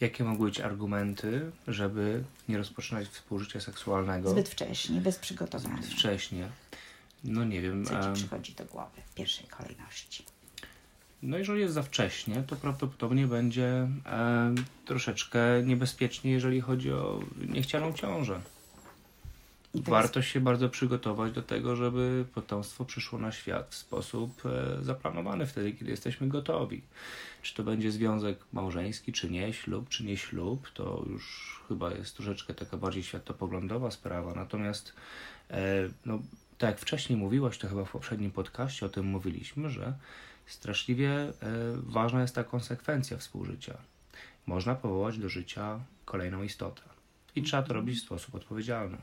Jakie 0.01 0.25
mogą 0.25 0.45
być 0.45 0.61
argumenty, 0.61 1.51
żeby 1.69 2.25
nie 2.49 2.59
rozpoczynać 2.59 3.09
współżycia 3.09 3.61
seksualnego? 3.61 4.31
Zbyt 4.31 4.49
wcześnie, 4.49 5.01
bez 5.01 5.19
przygotowania. 5.19 5.83
Zbyt 5.83 5.91
wcześnie. 5.91 6.49
No 7.25 7.45
nie 7.45 7.61
wiem. 7.61 7.85
Co 7.85 8.03
ci 8.03 8.13
przychodzi 8.15 8.53
do 8.55 8.65
głowy 8.65 9.03
w 9.07 9.15
pierwszej 9.15 9.47
kolejności? 9.47 10.25
No 11.23 11.39
jeżeli 11.39 11.61
jest 11.61 11.75
za 11.75 11.83
wcześnie, 11.83 12.43
to 12.47 12.57
prawdopodobnie 12.57 13.27
będzie 13.27 13.89
e, 14.07 14.55
troszeczkę 14.85 15.63
niebezpiecznie, 15.65 16.31
jeżeli 16.31 16.61
chodzi 16.61 16.93
o 16.93 17.21
niechcianą 17.49 17.93
ciążę. 17.93 18.41
Warto 19.75 20.23
się 20.23 20.41
bardzo 20.41 20.69
przygotować 20.69 21.33
do 21.33 21.43
tego, 21.43 21.77
żeby 21.77 22.25
potomstwo 22.35 22.85
przyszło 22.85 23.19
na 23.19 23.33
świat 23.33 23.67
w 23.71 23.75
sposób 23.75 24.43
e, 24.47 24.85
zaplanowany 24.85 25.47
wtedy, 25.47 25.73
kiedy 25.73 25.91
jesteśmy 25.91 26.29
gotowi. 26.29 26.83
Czy 27.43 27.55
to 27.55 27.63
będzie 27.63 27.93
związek 27.93 28.39
małżeński, 28.53 29.13
czy 29.13 29.31
nie, 29.31 29.53
ślub, 29.53 29.89
czy 29.89 30.05
nie 30.05 30.17
ślub, 30.17 30.71
to 30.75 31.05
już 31.11 31.57
chyba 31.69 31.91
jest 31.91 32.17
troszeczkę 32.17 32.55
taka 32.55 32.77
bardziej 32.77 33.03
światopoglądowa 33.03 33.91
sprawa. 33.91 34.35
Natomiast, 34.35 34.93
e, 35.51 35.89
no, 36.07 36.19
tak 36.59 36.71
jak 36.71 36.81
wcześniej 36.81 37.19
mówiłaś, 37.19 37.59
to 37.59 37.69
chyba 37.69 37.85
w 37.85 37.91
poprzednim 37.91 38.31
podcaście 38.31 38.87
o 38.87 38.89
tym 38.89 39.07
mówiliśmy, 39.07 39.71
że 39.71 39.95
straszliwie 40.47 41.11
e, 41.11 41.33
ważna 41.77 42.21
jest 42.21 42.35
ta 42.35 42.45
konsekwencja 42.45 43.17
współżycia. 43.17 43.79
Można 44.47 44.75
powołać 44.75 45.19
do 45.19 45.29
życia 45.29 45.81
kolejną 46.05 46.43
istotę 46.43 46.83
i 47.37 47.43
trzeba 47.43 47.63
to 47.63 47.75
robić 47.75 47.99
w 47.99 48.03
sposób 48.03 48.35
odpowiedzialny. 48.35 48.97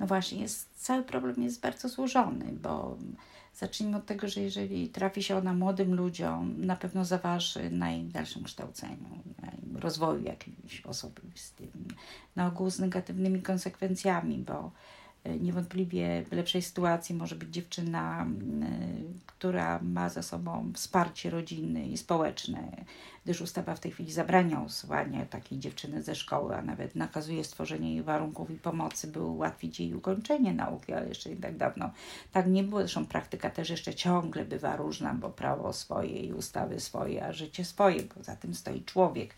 No 0.00 0.06
właśnie, 0.06 0.40
jest, 0.40 0.68
cały 0.76 1.02
problem 1.02 1.42
jest 1.42 1.60
bardzo 1.60 1.88
złożony, 1.88 2.44
bo 2.62 2.96
zacznijmy 3.54 3.96
od 3.96 4.06
tego, 4.06 4.28
że 4.28 4.40
jeżeli 4.40 4.88
trafi 4.88 5.22
się 5.22 5.36
ona 5.36 5.54
młodym 5.54 5.94
ludziom, 5.94 6.66
na 6.66 6.76
pewno 6.76 7.04
zaważy 7.04 7.70
na 7.70 7.92
ich 7.92 8.08
dalszym 8.08 8.44
kształceniu, 8.44 9.22
na 9.42 9.80
rozwoju 9.80 10.22
jakiejś 10.22 10.86
osobistym, 10.86 11.88
na 12.36 12.46
ogół 12.46 12.70
z 12.70 12.78
negatywnymi 12.78 13.42
konsekwencjami, 13.42 14.38
bo 14.38 14.70
niewątpliwie 15.40 16.24
w 16.24 16.32
lepszej 16.32 16.62
sytuacji 16.62 17.14
może 17.14 17.36
być 17.36 17.50
dziewczyna, 17.50 18.26
która 19.26 19.80
ma 19.82 20.08
za 20.08 20.22
sobą 20.22 20.72
wsparcie 20.74 21.30
rodziny 21.30 21.86
i 21.86 21.96
społeczne, 21.96 22.84
gdyż 23.24 23.40
ustawa 23.40 23.74
w 23.74 23.80
tej 23.80 23.92
chwili 23.92 24.12
zabrania 24.12 24.60
usuwania 24.60 25.26
takiej 25.26 25.58
dziewczyny 25.58 26.02
ze 26.02 26.14
szkoły, 26.14 26.56
a 26.56 26.62
nawet 26.62 26.96
nakazuje 26.96 27.44
stworzenie 27.44 27.94
jej 27.94 28.02
warunków 28.02 28.50
i 28.50 28.54
pomocy, 28.54 29.06
by 29.06 29.22
ułatwić 29.22 29.80
jej 29.80 29.94
ukończenie 29.94 30.54
nauki, 30.54 30.92
ale 30.92 31.08
jeszcze 31.08 31.30
nie 31.30 31.36
tak 31.36 31.56
dawno 31.56 31.90
tak 32.32 32.46
nie 32.46 32.62
było. 32.62 32.80
Zresztą 32.80 33.06
praktyka 33.06 33.50
też 33.50 33.70
jeszcze 33.70 33.94
ciągle 33.94 34.44
bywa 34.44 34.76
różna, 34.76 35.14
bo 35.14 35.30
prawo 35.30 35.72
swoje 35.72 36.20
i 36.20 36.32
ustawy 36.32 36.80
swoje, 36.80 37.26
a 37.26 37.32
życie 37.32 37.64
swoje, 37.64 38.02
bo 38.02 38.22
za 38.22 38.36
tym 38.36 38.54
stoi 38.54 38.82
człowiek, 38.82 39.34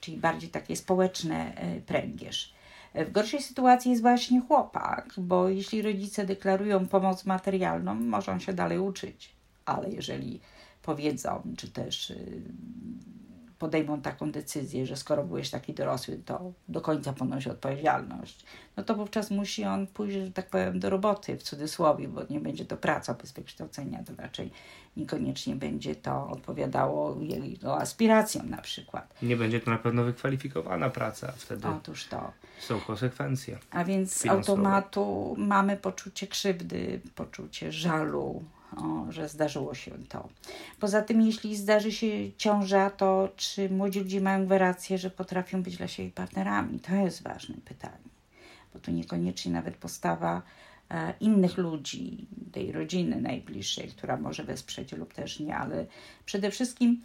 czyli 0.00 0.16
bardziej 0.16 0.50
takie 0.50 0.76
społeczne 0.76 1.54
e, 1.54 1.80
pręgierz. 1.80 2.53
W 2.94 3.12
gorszej 3.12 3.42
sytuacji 3.42 3.90
jest 3.90 4.02
właśnie 4.02 4.40
chłopak, 4.40 5.14
bo 5.16 5.48
jeśli 5.48 5.82
rodzice 5.82 6.26
deklarują 6.26 6.88
pomoc 6.88 7.24
materialną, 7.24 7.94
może 7.94 8.40
się 8.40 8.52
dalej 8.52 8.78
uczyć. 8.78 9.34
Ale 9.64 9.90
jeżeli 9.90 10.40
powiedzą, 10.82 11.42
czy 11.56 11.70
też 11.70 12.10
y, 12.10 12.42
podejmą 13.64 14.00
taką 14.00 14.32
decyzję, 14.32 14.86
że 14.86 14.96
skoro 14.96 15.24
byłeś 15.24 15.50
taki 15.50 15.74
dorosły, 15.74 16.18
to 16.24 16.52
do 16.68 16.80
końca 16.80 17.12
ponosi 17.12 17.50
odpowiedzialność, 17.50 18.44
no 18.76 18.82
to 18.82 18.94
wówczas 18.94 19.30
musi 19.30 19.64
on 19.64 19.86
pójść, 19.86 20.16
że 20.16 20.30
tak 20.32 20.50
powiem, 20.50 20.80
do 20.80 20.90
roboty 20.90 21.36
w 21.36 21.42
cudzysłowie, 21.42 22.08
bo 22.08 22.20
nie 22.30 22.40
będzie 22.40 22.64
to 22.64 22.76
praca 22.76 23.14
bez 23.14 23.32
wykształcenia, 23.32 24.04
to 24.04 24.12
raczej 24.22 24.50
niekoniecznie 24.96 25.56
będzie 25.56 25.96
to 25.96 26.28
odpowiadało 26.28 27.16
jego 27.20 27.80
aspiracjom 27.80 28.50
na 28.50 28.62
przykład. 28.62 29.14
Nie 29.22 29.36
będzie 29.36 29.60
to 29.60 29.70
na 29.70 29.78
pewno 29.78 30.04
wykwalifikowana 30.04 30.90
praca 30.90 31.32
wtedy. 31.36 31.68
Otóż 31.68 32.06
to. 32.06 32.32
Są 32.60 32.80
konsekwencje. 32.80 33.58
A 33.70 33.84
więc 33.84 34.12
z 34.12 34.26
automatu 34.26 35.34
mamy 35.38 35.76
poczucie 35.76 36.26
krzywdy, 36.26 37.00
poczucie 37.14 37.72
żalu, 37.72 38.44
o, 38.76 39.12
że 39.12 39.28
zdarzyło 39.28 39.74
się 39.74 39.90
to. 40.08 40.28
Poza 40.80 41.02
tym, 41.02 41.22
jeśli 41.22 41.56
zdarzy 41.56 41.92
się 41.92 42.32
ciąża, 42.36 42.90
to 42.90 43.28
czy 43.36 43.70
młodzi 43.70 44.00
ludzie 44.00 44.20
mają 44.20 44.46
gwarancję, 44.46 44.98
że 44.98 45.10
potrafią 45.10 45.62
być 45.62 45.76
dla 45.76 45.88
siebie 45.88 46.10
partnerami? 46.10 46.80
To 46.80 46.94
jest 46.94 47.22
ważne 47.22 47.54
pytanie, 47.64 48.08
bo 48.74 48.80
tu 48.80 48.90
niekoniecznie 48.90 49.52
nawet 49.52 49.76
postawa 49.76 50.42
e, 50.90 51.14
innych 51.20 51.58
ludzi, 51.58 52.26
tej 52.52 52.72
rodziny 52.72 53.20
najbliższej, 53.20 53.88
która 53.88 54.16
może 54.16 54.44
wesprzeć 54.44 54.92
lub 54.92 55.14
też 55.14 55.40
nie, 55.40 55.56
ale 55.56 55.86
przede 56.24 56.50
wszystkim, 56.50 57.02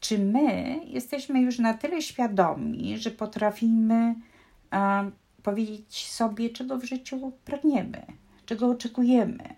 czy 0.00 0.18
my 0.18 0.80
jesteśmy 0.86 1.40
już 1.40 1.58
na 1.58 1.74
tyle 1.74 2.02
świadomi, 2.02 2.98
że 2.98 3.10
potrafimy 3.10 4.14
e, 4.72 5.10
powiedzieć 5.42 6.06
sobie, 6.06 6.50
czego 6.50 6.78
w 6.78 6.84
życiu 6.84 7.32
pragniemy, 7.44 8.02
czego 8.46 8.68
oczekujemy 8.68 9.57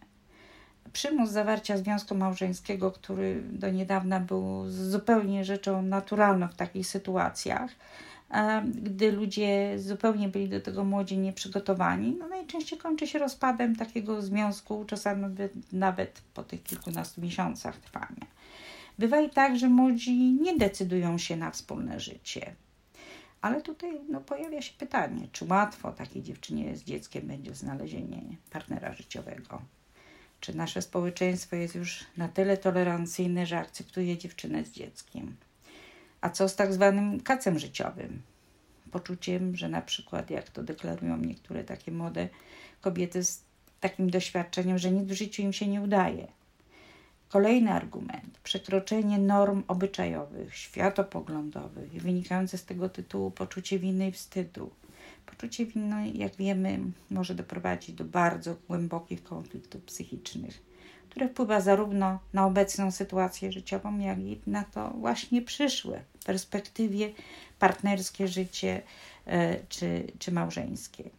przymus 0.92 1.30
zawarcia 1.30 1.76
związku 1.76 2.14
małżeńskiego, 2.14 2.90
który 2.90 3.42
do 3.42 3.70
niedawna 3.70 4.20
był 4.20 4.64
zupełnie 4.68 5.44
rzeczą 5.44 5.82
naturalną 5.82 6.48
w 6.48 6.54
takich 6.54 6.86
sytuacjach, 6.86 7.70
gdy 8.64 9.12
ludzie 9.12 9.78
zupełnie 9.78 10.28
byli 10.28 10.48
do 10.48 10.60
tego 10.60 10.84
młodzi 10.84 11.18
nieprzygotowani, 11.18 12.16
no 12.18 12.28
najczęściej 12.28 12.78
kończy 12.78 13.06
się 13.06 13.18
rozpadem 13.18 13.76
takiego 13.76 14.22
związku, 14.22 14.84
czasami 14.84 15.22
nawet, 15.22 15.72
nawet 15.72 16.22
po 16.34 16.42
tych 16.42 16.62
kilkunastu 16.62 17.20
miesiącach 17.20 17.76
trwania. 17.76 18.26
Bywa 18.98 19.20
i 19.20 19.30
tak, 19.30 19.58
że 19.58 19.68
młodzi 19.68 20.32
nie 20.32 20.58
decydują 20.58 21.18
się 21.18 21.36
na 21.36 21.50
wspólne 21.50 22.00
życie. 22.00 22.54
Ale 23.40 23.62
tutaj 23.62 24.00
no, 24.08 24.20
pojawia 24.20 24.62
się 24.62 24.72
pytanie, 24.78 25.28
czy 25.32 25.44
łatwo 25.44 25.92
takiej 25.92 26.22
dziewczynie 26.22 26.76
z 26.76 26.84
dzieckiem 26.84 27.26
będzie 27.26 27.54
znalezienie 27.54 28.22
partnera 28.50 28.92
życiowego 28.92 29.62
czy 30.40 30.56
nasze 30.56 30.82
społeczeństwo 30.82 31.56
jest 31.56 31.74
już 31.74 32.04
na 32.16 32.28
tyle 32.28 32.56
tolerancyjne, 32.56 33.46
że 33.46 33.58
akceptuje 33.58 34.18
dziewczynę 34.18 34.64
z 34.64 34.70
dzieckiem. 34.70 35.36
A 36.20 36.30
co 36.30 36.48
z 36.48 36.56
tak 36.56 36.72
zwanym 36.72 37.20
kacem 37.20 37.58
życiowym? 37.58 38.22
Poczuciem, 38.90 39.56
że 39.56 39.68
na 39.68 39.82
przykład, 39.82 40.30
jak 40.30 40.50
to 40.50 40.62
deklarują 40.62 41.16
niektóre 41.16 41.64
takie 41.64 41.92
młode 41.92 42.28
kobiety 42.80 43.24
z 43.24 43.42
takim 43.80 44.10
doświadczeniem, 44.10 44.78
że 44.78 44.90
nic 44.90 45.08
w 45.08 45.12
życiu 45.12 45.42
im 45.42 45.52
się 45.52 45.66
nie 45.66 45.80
udaje. 45.80 46.26
Kolejny 47.28 47.72
argument 47.72 48.38
przekroczenie 48.42 49.18
norm 49.18 49.62
obyczajowych, 49.68 50.56
światopoglądowych, 50.56 51.92
wynikające 51.92 52.58
z 52.58 52.64
tego 52.64 52.88
tytułu 52.88 53.30
poczucie 53.30 53.78
winy 53.78 54.08
i 54.08 54.12
wstydu, 54.12 54.70
Poczucie 55.30 55.66
winy, 55.66 56.10
jak 56.10 56.36
wiemy, 56.36 56.78
może 57.10 57.34
doprowadzić 57.34 57.96
do 57.96 58.04
bardzo 58.04 58.56
głębokich 58.68 59.24
konfliktów 59.24 59.82
psychicznych, 59.82 60.62
które 61.10 61.28
wpływa 61.28 61.60
zarówno 61.60 62.18
na 62.32 62.46
obecną 62.46 62.90
sytuację 62.90 63.52
życiową, 63.52 63.98
jak 63.98 64.18
i 64.18 64.40
na 64.46 64.64
to 64.64 64.90
właśnie 64.90 65.42
przyszłe, 65.42 66.02
perspektywie 66.26 67.12
partnerskie 67.58 68.28
życie 68.28 68.82
e, 69.26 69.56
czy, 69.68 70.06
czy 70.18 70.32
małżeńskie. 70.32 71.10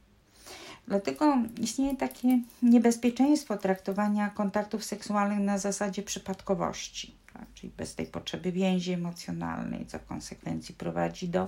Dlatego 0.88 1.38
istnieje 1.62 1.96
takie 1.96 2.40
niebezpieczeństwo 2.62 3.58
traktowania 3.58 4.30
kontaktów 4.30 4.84
seksualnych 4.84 5.40
na 5.40 5.58
zasadzie 5.58 6.04
przypadkowości, 6.04 7.16
tak? 7.34 7.46
czyli 7.54 7.74
bez 7.78 7.96
tej 7.96 8.06
potrzeby 8.06 8.52
więzi 8.52 8.92
emocjonalnej, 8.92 9.86
co 9.86 10.00
w 10.00 10.06
konsekwencji 10.06 10.76
prowadzi 10.76 11.30
do 11.30 11.48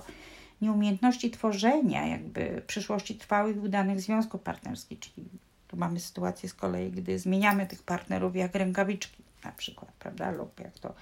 nieumiejętności 0.64 1.30
tworzenia 1.30 2.06
jakby 2.06 2.62
przyszłości 2.66 3.14
trwałych 3.14 3.62
udanych 3.62 4.00
związków 4.00 4.40
partnerskich, 4.40 4.98
czyli 5.00 5.28
tu 5.68 5.76
mamy 5.76 6.00
sytuację 6.00 6.48
z 6.48 6.54
kolei, 6.54 6.90
gdy 6.90 7.18
zmieniamy 7.18 7.66
tych 7.66 7.82
partnerów 7.82 8.36
jak 8.36 8.54
rękawiczki 8.54 9.22
na 9.44 9.52
przykład, 9.52 9.92
prawda, 9.92 10.30
lub 10.30 10.60
jak 10.60 10.78
to 10.78 10.94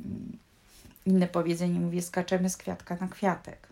mm, 0.00 0.38
inne 1.06 1.26
powiedzenie 1.26 1.80
mówi, 1.80 2.02
skaczemy 2.02 2.50
z 2.50 2.56
kwiatka 2.56 2.96
na 3.00 3.08
kwiatek. 3.08 3.68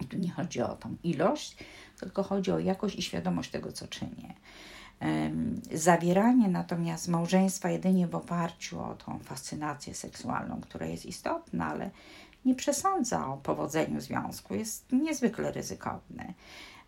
I 0.00 0.04
tu 0.04 0.16
nie 0.16 0.30
chodzi 0.30 0.60
o 0.60 0.76
tą 0.76 0.96
ilość, 1.04 1.56
tylko 2.00 2.22
chodzi 2.22 2.52
o 2.52 2.58
jakość 2.58 2.96
i 2.96 3.02
świadomość 3.02 3.50
tego, 3.50 3.72
co 3.72 3.88
czynię. 3.88 4.34
Zawieranie 5.72 6.48
natomiast 6.48 7.08
małżeństwa 7.08 7.70
jedynie 7.70 8.06
w 8.06 8.14
oparciu 8.14 8.80
o 8.80 8.94
tą 8.94 9.18
fascynację 9.18 9.94
seksualną, 9.94 10.60
która 10.60 10.86
jest 10.86 11.06
istotna, 11.06 11.66
ale 11.66 11.90
nie 12.46 12.54
przesądza 12.54 13.26
o 13.26 13.36
powodzeniu 13.36 14.00
związku, 14.00 14.54
jest 14.54 14.92
niezwykle 14.92 15.52
ryzykowny. 15.52 16.34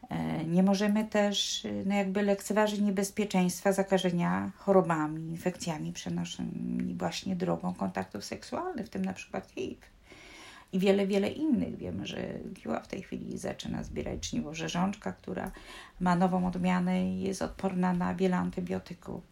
E, 0.09 0.44
nie 0.44 0.62
możemy 0.62 1.05
też 1.05 1.66
no 1.87 1.94
jakby 1.94 2.23
lekceważyć 2.23 2.81
niebezpieczeństwa 2.81 3.73
zakażenia 3.73 4.51
chorobami, 4.57 5.31
infekcjami 5.31 5.92
przenoszonymi 5.92 6.94
właśnie 6.94 7.37
drogą 7.37 7.75
kontaktów 7.75 8.25
seksualnych, 8.25 8.87
w 8.87 8.90
tym 8.90 9.05
na 9.05 9.12
przykład 9.12 9.51
HIV. 9.55 9.87
I 10.73 10.79
wiele, 10.79 11.07
wiele 11.07 11.29
innych. 11.29 11.77
Wiemy, 11.77 12.07
że 12.07 12.16
Kiła 12.55 12.81
w 12.81 12.88
tej 12.88 13.03
chwili 13.03 13.38
zaczyna 13.38 13.83
zbierać 13.83 14.27
żniwo 14.27 14.55
rzeżączka, 14.55 15.12
która 15.12 15.51
ma 16.01 16.16
nową 16.16 16.47
odmianę 16.47 17.11
i 17.11 17.21
jest 17.21 17.42
odporna 17.42 17.92
na 17.92 18.14
wiele 18.14 18.37
antybiotyków. 18.37 19.23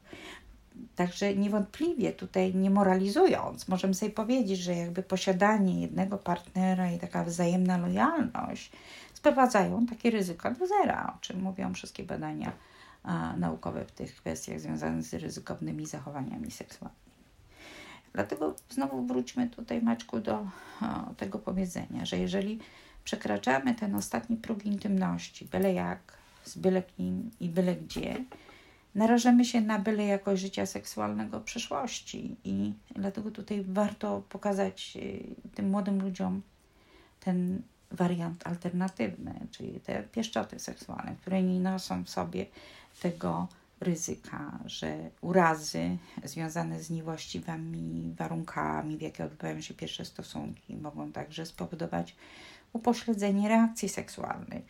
Także 0.96 1.34
niewątpliwie 1.34 2.12
tutaj 2.12 2.54
nie 2.54 2.70
moralizując, 2.70 3.68
możemy 3.68 3.94
sobie 3.94 4.12
powiedzieć, 4.12 4.58
że 4.58 4.74
jakby 4.74 5.02
posiadanie 5.02 5.80
jednego 5.80 6.18
partnera 6.18 6.92
i 6.92 6.98
taka 6.98 7.24
wzajemna 7.24 7.78
lojalność 7.78 8.72
sprowadzają 9.14 9.86
takie 9.86 10.10
ryzyko 10.10 10.50
do 10.50 10.66
zera, 10.66 11.12
o 11.16 11.20
czym 11.20 11.42
mówią 11.42 11.74
wszystkie 11.74 12.04
badania 12.04 12.52
a, 13.02 13.36
naukowe 13.36 13.84
w 13.84 13.92
tych 13.92 14.16
kwestiach 14.16 14.60
związanych 14.60 15.02
z 15.02 15.14
ryzykownymi 15.14 15.86
zachowaniami 15.86 16.50
seksualnymi. 16.50 17.06
Dlatego 18.12 18.54
znowu 18.70 19.06
wróćmy 19.06 19.50
tutaj, 19.50 19.82
Maćku, 19.82 20.20
do 20.20 20.34
o, 20.34 20.48
tego 21.16 21.38
powiedzenia, 21.38 22.04
że 22.04 22.18
jeżeli 22.18 22.58
przekraczamy 23.04 23.74
ten 23.74 23.94
ostatni 23.94 24.36
próg 24.36 24.66
intymności, 24.66 25.44
byle 25.44 25.72
jak, 25.72 26.00
z 26.44 26.58
byle 26.58 26.82
kim 26.82 27.30
i 27.40 27.48
byle 27.48 27.76
gdzie, 27.76 28.24
narażamy 28.96 29.44
się 29.44 29.60
na 29.60 29.78
byle 29.78 30.06
jakość 30.06 30.42
życia 30.42 30.66
seksualnego 30.66 31.40
przyszłości 31.40 32.36
i 32.44 32.72
dlatego 32.94 33.30
tutaj 33.30 33.64
warto 33.68 34.22
pokazać 34.28 34.96
y, 34.96 35.24
tym 35.54 35.70
młodym 35.70 36.02
ludziom 36.02 36.42
ten 37.20 37.62
wariant 37.90 38.46
alternatywny, 38.46 39.34
czyli 39.50 39.80
te 39.80 40.02
pieszczoty 40.02 40.58
seksualne, 40.58 41.16
które 41.20 41.42
nie 41.42 41.60
noszą 41.60 42.04
w 42.04 42.10
sobie 42.10 42.46
tego 43.02 43.48
ryzyka, 43.80 44.58
że 44.66 45.10
urazy 45.20 45.96
związane 46.24 46.82
z 46.82 46.90
niewłaściwymi 46.90 48.14
warunkami, 48.18 48.96
w 48.96 49.02
jakie 49.02 49.24
odbywają 49.24 49.60
się 49.60 49.74
pierwsze 49.74 50.04
stosunki, 50.04 50.76
mogą 50.76 51.12
także 51.12 51.46
spowodować 51.46 52.16
upośledzenie 52.72 53.48
reakcji 53.48 53.88
seksualnej. 53.88 54.62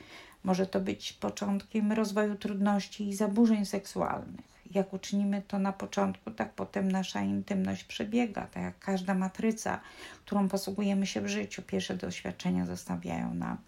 Może 0.47 0.67
to 0.67 0.81
być 0.81 1.13
początkiem 1.13 1.93
rozwoju 1.93 2.35
trudności 2.35 3.09
i 3.09 3.15
zaburzeń 3.15 3.67
seksualnych. 3.67 4.57
Jak 4.71 4.93
uczynimy 4.93 5.43
to 5.49 5.59
na 5.59 5.73
początku, 5.73 6.31
tak 6.31 6.55
potem 6.55 6.93
nasza 6.93 7.23
intymność 7.23 7.85
przebiega, 7.85 8.47
tak 8.47 8.63
jak 8.63 8.79
każda 8.79 9.15
matryca, 9.15 9.81
którą 10.25 10.49
posługujemy 10.49 11.07
się 11.07 11.21
w 11.21 11.29
życiu. 11.29 11.63
Pierwsze 11.63 11.97
doświadczenia 11.97 12.67
zostawiają 12.67 13.35
nam 13.35 13.59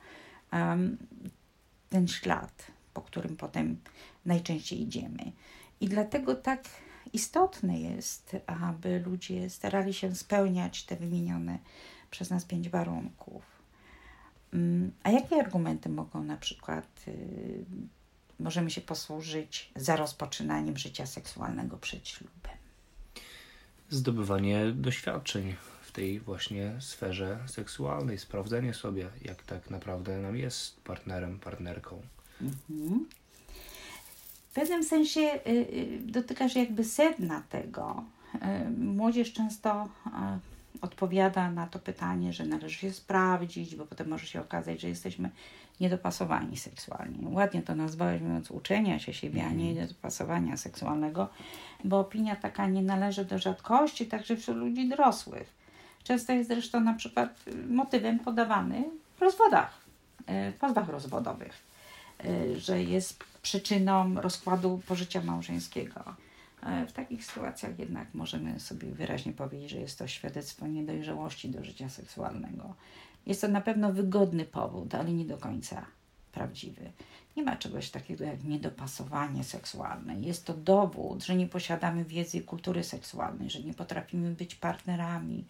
um, 0.53 0.97
ten 1.91 2.09
ślad 2.09 2.79
po 2.99 3.03
którym 3.03 3.37
potem 3.37 3.77
najczęściej 4.27 4.83
idziemy. 4.83 5.33
I 5.81 5.89
dlatego 5.89 6.35
tak 6.35 6.65
istotne 7.13 7.81
jest, 7.81 8.37
aby 8.47 9.03
ludzie 9.07 9.51
starali 9.51 9.95
się 9.95 10.15
spełniać 10.15 10.85
te 10.85 10.97
wymienione 10.97 11.59
przez 12.11 12.31
nas 12.31 12.45
pięć 12.45 12.69
warunków. 12.69 13.58
Mm, 14.55 14.93
a 15.03 15.11
jakie 15.11 15.37
argumenty 15.37 15.89
mogą 15.89 16.23
na 16.23 16.37
przykład 16.37 17.05
y, 17.09 17.65
możemy 18.41 18.71
się 18.71 18.81
posłużyć 18.81 19.71
za 19.77 19.97
rozpoczynaniem 19.97 20.79
życia 20.79 21.07
seksualnego 21.07 21.77
przed 21.77 22.09
ślubem? 22.09 22.59
Zdobywanie 23.91 24.73
doświadczeń 24.73 25.55
w 25.83 25.93
tej 25.93 26.21
właśnie 26.21 26.73
sferze 26.81 27.39
seksualnej, 27.47 28.19
sprawdzenie 28.19 28.75
sobie, 28.75 29.11
jak 29.23 29.43
tak 29.43 29.71
naprawdę 29.71 30.19
nam 30.19 30.37
jest 30.37 30.81
partnerem, 30.81 31.39
partnerką. 31.39 32.03
Mhm. 32.41 33.07
W 34.51 34.55
pewnym 34.55 34.85
sensie 34.85 35.21
y, 35.21 35.51
y, 35.51 35.99
dotykasz 36.03 36.57
jakby 36.57 36.85
sedna 36.85 37.43
tego. 37.49 38.05
Y, 38.35 38.71
młodzież 38.71 39.33
często 39.33 39.89
odpowiada 40.81 41.51
na 41.51 41.67
to 41.67 41.79
pytanie, 41.79 42.33
że 42.33 42.47
należy 42.47 42.79
się 42.79 42.93
sprawdzić, 42.93 43.77
bo 43.77 43.87
potem 43.87 44.09
może 44.09 44.27
się 44.27 44.41
okazać, 44.41 44.81
że 44.81 44.89
jesteśmy 44.89 45.31
niedopasowani 45.81 46.57
seksualnie. 46.57 47.29
Ładnie 47.29 47.63
to 47.63 47.75
nazwałeś, 47.75 48.23
mówiąc 48.23 48.51
uczenia 48.51 48.99
się 48.99 49.13
siebie, 49.15 49.45
a 49.45 49.51
nie 49.51 49.69
mhm. 49.69 49.75
niedopasowania 49.75 50.57
seksualnego, 50.57 51.29
bo 51.85 52.01
opinia 52.01 52.37
taka 52.37 52.67
nie 52.67 52.83
należy 52.83 53.25
do 53.25 53.39
rzadkości, 53.39 54.07
także 54.07 54.37
wśród 54.37 54.57
ludzi 54.57 54.89
dorosłych. 54.89 55.59
Często 56.05 56.33
jest 56.33 56.49
zresztą 56.49 56.81
na 56.81 56.95
przykład 56.95 57.45
motywem 57.69 58.19
podawany 58.19 58.85
w 59.17 59.23
rozwodach, 59.23 59.81
w 60.27 60.55
pozwach 60.61 60.89
rozwodowych, 60.89 61.53
że 62.57 62.83
jest 62.83 63.25
przyczyną 63.43 64.15
rozkładu 64.21 64.81
pożycia 64.89 65.23
małżeńskiego. 65.23 66.05
E, 66.63 66.87
w 66.87 66.93
takich 66.93 67.25
sytuacjach 67.25 67.79
jednak 67.79 68.15
możemy 68.15 68.61
sobie 68.61 68.91
wyraźnie 68.91 69.33
powiedzieć, 69.33 69.71
że 69.71 69.79
jest 69.79 69.99
to 69.99 70.09
świadectwo 70.09 70.67
niedojrzałości 70.67 71.49
do 71.49 71.65
życia 71.65 71.89
seksualnego. 71.89 72.75
Jest 73.27 73.41
to 73.41 73.49
na 73.49 73.61
pewno 73.61 73.93
wygodny 73.93 74.45
powód, 74.45 74.95
ale 74.95 75.13
nie 75.13 75.25
do 75.25 75.39
końca 75.39 75.87
prawdziwy. 76.33 76.93
Nie 77.37 77.43
ma 77.43 77.57
czegoś 77.57 77.91
takiego 77.91 78.25
jak 78.25 78.45
niedopasowanie 78.45 79.45
seksualne. 79.45 80.21
Jest 80.21 80.45
to 80.45 80.55
dowód, 80.55 81.25
że 81.25 81.37
nie 81.37 81.47
posiadamy 81.47 82.05
wiedzy 82.05 82.39
i 82.39 82.43
kultury 82.43 82.85
seksualnej, 82.85 83.51
że 83.51 83.61
nie 83.61 83.75
potrafimy 83.75 84.31
być 84.31 84.55
partnerami, 84.55 85.45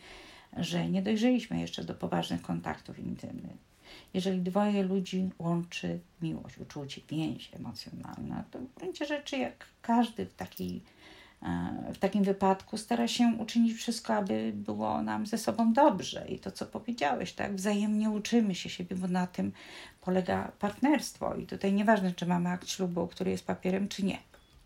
że 0.57 0.89
nie 0.89 1.03
dojrzeliśmy 1.03 1.61
jeszcze 1.61 1.85
do 1.85 1.95
poważnych 1.95 2.43
kontaktów 2.43 2.99
intymnych. 2.99 3.69
Jeżeli 4.15 4.41
dwoje 4.41 4.83
ludzi 4.83 5.31
łączy 5.39 6.01
miłość, 6.23 6.59
uczucie, 6.59 7.01
więź 7.09 7.51
emocjonalna, 7.55 8.45
to 8.51 8.59
w 8.59 8.75
gruncie 8.75 9.07
rzeczy 9.07 9.37
jak 9.37 9.67
każdy 9.83 10.27
w, 10.27 10.35
takiej, 10.35 10.83
w 11.95 11.99
takim 11.99 12.25
wypadku 12.25 12.79
stara 12.79 13.09
się 13.09 13.33
uczynić 13.39 13.77
wszystko, 13.77 14.15
aby 14.15 14.53
było 14.55 15.03
nam 15.03 15.27
ze 15.27 15.39
sobą 15.39 15.73
dobrze. 15.73 16.27
I 16.29 16.39
to, 16.39 16.51
co 16.51 16.67
powiedziałeś, 16.67 17.33
tak, 17.33 17.55
wzajemnie 17.55 18.11
uczymy 18.11 18.55
się 18.55 18.71
siebie, 18.71 18.97
bo 18.97 19.09
na 19.09 19.27
tym 19.27 19.53
polega 20.01 20.53
partnerstwo. 20.59 21.35
I 21.35 21.47
tutaj 21.47 21.73
nieważne, 21.73 22.13
czy 22.13 22.27
mamy 22.27 22.49
akt 22.49 22.69
ślubu, 22.69 23.07
który 23.07 23.31
jest 23.31 23.47
papierem, 23.47 23.89
czy 23.89 24.05
nie. 24.05 24.19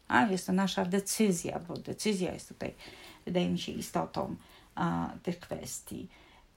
A 0.09 0.27
jest 0.27 0.47
to 0.47 0.53
nasza 0.53 0.85
decyzja, 0.85 1.59
bo 1.69 1.75
decyzja 1.77 2.33
jest 2.33 2.49
tutaj, 2.49 2.75
wydaje 3.27 3.51
mi 3.51 3.59
się, 3.59 3.73
istotą 3.73 4.37
a, 4.75 5.11
tych 5.23 5.41
kwestii. 5.41 6.09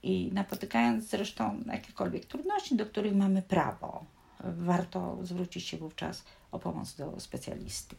I 0.02 0.30
napotykając 0.32 1.04
zresztą 1.08 1.62
jakiekolwiek 1.66 2.24
trudności, 2.24 2.76
do 2.76 2.86
których 2.86 3.16
mamy 3.16 3.42
prawo, 3.42 4.04
warto 4.40 5.18
zwrócić 5.22 5.64
się 5.64 5.76
wówczas 5.76 6.24
o 6.52 6.58
pomoc 6.58 6.94
do 6.94 7.20
specjalisty. 7.20 7.96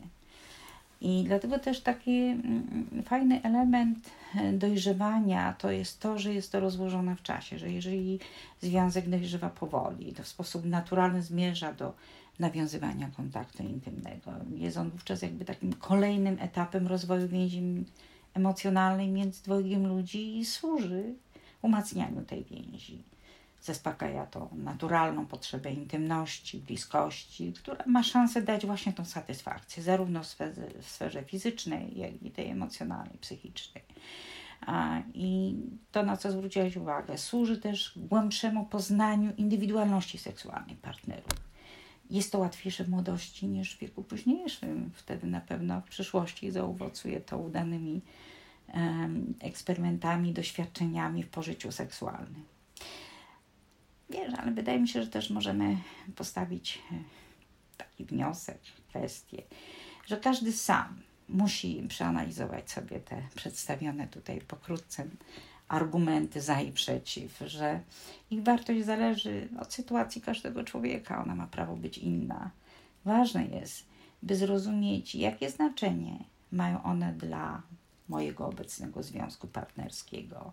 I 1.02 1.24
dlatego 1.24 1.60
też 1.60 1.82
taki 1.82 2.20
mm, 2.22 3.04
fajny 3.06 3.44
element 3.44 4.12
dojrzewania 4.54 5.54
to 5.54 5.72
jest 5.72 6.00
to, 6.00 6.20
że 6.20 6.34
jest 6.34 6.52
to 6.52 6.60
rozłożone 6.60 7.16
w 7.16 7.22
czasie, 7.22 7.60
że 7.60 7.72
jeżeli 7.72 8.20
związek 8.62 9.10
dojrzewa 9.10 9.50
powoli, 9.50 10.14
to 10.14 10.24
w 10.24 10.28
sposób 10.28 10.66
naturalny 10.66 11.22
zmierza 11.22 11.74
do 11.74 11.94
nawiązywania 12.40 13.10
kontaktu 13.18 13.64
intymnego. 13.64 14.32
Jest 14.56 14.78
on 14.78 14.90
wówczas 14.90 15.22
jakby 15.22 15.46
takim 15.46 15.74
kolejnym 15.74 16.38
etapem 16.40 16.88
rozwoju 16.88 17.28
więzi 17.28 17.62
emocjonalnej 18.34 19.10
między 19.10 19.44
dwojgiem 19.44 19.88
ludzi 19.88 20.38
i 20.38 20.46
służy 20.46 21.14
umacnianiu 21.62 22.26
tej 22.26 22.44
więzi. 22.44 23.04
Zaspokaja 23.62 24.26
to 24.26 24.50
naturalną 24.54 25.26
potrzebę 25.26 25.72
intymności, 25.72 26.60
bliskości, 26.60 27.54
która 27.54 27.84
ma 27.86 28.04
szansę 28.04 28.42
dać 28.42 28.66
właśnie 28.66 28.94
tą 28.94 29.06
satysfakcję, 29.06 29.84
zarówno 29.84 30.24
w 30.24 30.28
sferze, 30.28 30.68
w 30.82 30.90
sferze 30.90 31.24
fizycznej, 31.24 31.98
jak 31.98 32.24
i 32.24 32.32
tej 32.32 32.50
emocjonalnej, 32.50 33.18
psychicznej. 33.18 33.84
I 35.14 35.56
to, 35.92 36.04
na 36.04 36.18
co 36.18 36.32
zwróciłaś 36.32 36.76
uwagę, 36.76 37.18
służy 37.18 37.58
też 37.58 37.94
głębszemu 37.96 38.66
poznaniu 38.66 39.32
indywidualności 39.38 40.18
seksualnej 40.18 40.76
partnerów. 40.76 41.48
Jest 42.10 42.32
to 42.32 42.40
łatwiejsze 42.40 42.84
w 42.84 42.90
młodości 42.90 43.48
niż 43.48 43.76
w 43.76 43.80
wieku 43.80 44.04
późniejszym. 44.04 44.92
Wtedy 44.94 45.28
na 45.28 45.42
pewno 45.42 45.82
w 45.82 45.90
przyszłości 45.90 46.52
zaowocuje 46.52 47.20
to 47.20 47.38
udanymi 47.38 48.02
eksperymentami, 49.40 50.34
doświadczeniami 50.34 51.24
w 51.24 51.30
pożyciu 51.30 51.72
seksualnym. 51.72 52.46
Wiesz, 54.10 54.34
ale 54.34 54.52
wydaje 54.52 54.80
mi 54.80 54.88
się, 54.88 55.04
że 55.04 55.10
też 55.10 55.30
możemy 55.30 55.78
postawić 56.16 56.82
e, 56.92 56.96
taki 57.78 58.06
wniosek, 58.06 58.60
kwestię, 58.90 59.42
że 60.06 60.18
każdy 60.18 60.52
sam 60.54 61.02
musi 61.30 61.86
przeanalizować 61.88 62.72
sobie 62.72 63.00
te 63.00 63.22
przedstawione 63.36 64.08
tutaj 64.08 64.42
pokrótce 64.42 65.06
argumenty 65.68 66.42
za 66.42 66.62
i 66.62 66.72
przeciw, 66.72 67.40
że 67.46 67.80
ich 68.32 68.44
wartość 68.44 68.86
zależy 68.86 69.48
od 69.60 69.74
sytuacji 69.74 70.22
każdego 70.22 70.64
człowieka, 70.64 71.24
ona 71.24 71.36
ma 71.36 71.48
prawo 71.48 71.76
być 71.76 71.98
inna. 71.98 72.52
Ważne 73.06 73.46
jest, 73.46 73.86
by 74.24 74.36
zrozumieć, 74.36 75.16
jakie 75.16 75.50
znaczenie 75.50 76.24
mają 76.52 76.84
one 76.84 77.14
dla 77.14 77.62
mojego 78.10 78.48
obecnego 78.48 79.04
związku 79.04 79.48
partnerskiego. 79.48 80.52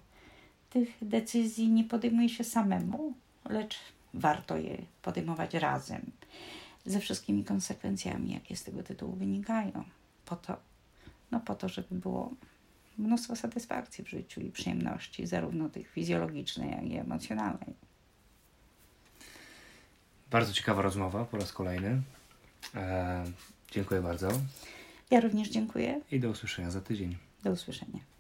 Tych 0.71 0.89
decyzji 1.03 1.69
nie 1.69 1.85
podejmuje 1.85 2.29
się 2.29 2.45
samemu, 2.45 3.15
lecz 3.45 3.79
warto 4.15 4.57
je 4.57 4.79
podejmować 5.03 5.55
razem, 5.55 6.11
ze 6.87 7.01
wszystkimi 7.01 7.45
konsekwencjami, 7.45 8.35
jakie 8.35 8.57
z 8.57 8.65
tego 8.65 8.83
tytułu 8.83 9.13
wynikają. 9.13 9.85
Po 10.25 10.37
to, 10.37 10.57
no 11.31 11.41
po 11.41 11.55
to, 11.55 11.69
żeby 11.69 11.95
było 11.95 12.33
mnóstwo 12.99 13.37
satysfakcji 13.37 14.05
w 14.05 14.09
życiu 14.09 14.41
i 14.41 14.51
przyjemności, 14.51 15.27
zarówno 15.27 15.69
tych 15.69 15.91
fizjologicznej, 15.91 16.71
jak 16.71 16.85
i 16.85 16.97
emocjonalnej. 16.97 17.75
Bardzo 20.31 20.53
ciekawa 20.53 20.83
rozmowa 20.83 21.25
po 21.25 21.37
raz 21.37 21.53
kolejny. 21.53 22.03
E, 22.75 23.25
dziękuję 23.71 24.01
bardzo. 24.01 24.29
Ja 25.11 25.21
również 25.21 25.49
dziękuję. 25.49 26.01
I 26.11 26.21
do 26.21 26.31
usłyszenia 26.31 26.71
za 26.71 26.81
tydzień. 26.81 27.17
Do 27.45 27.51
usłyszenia. 27.51 28.14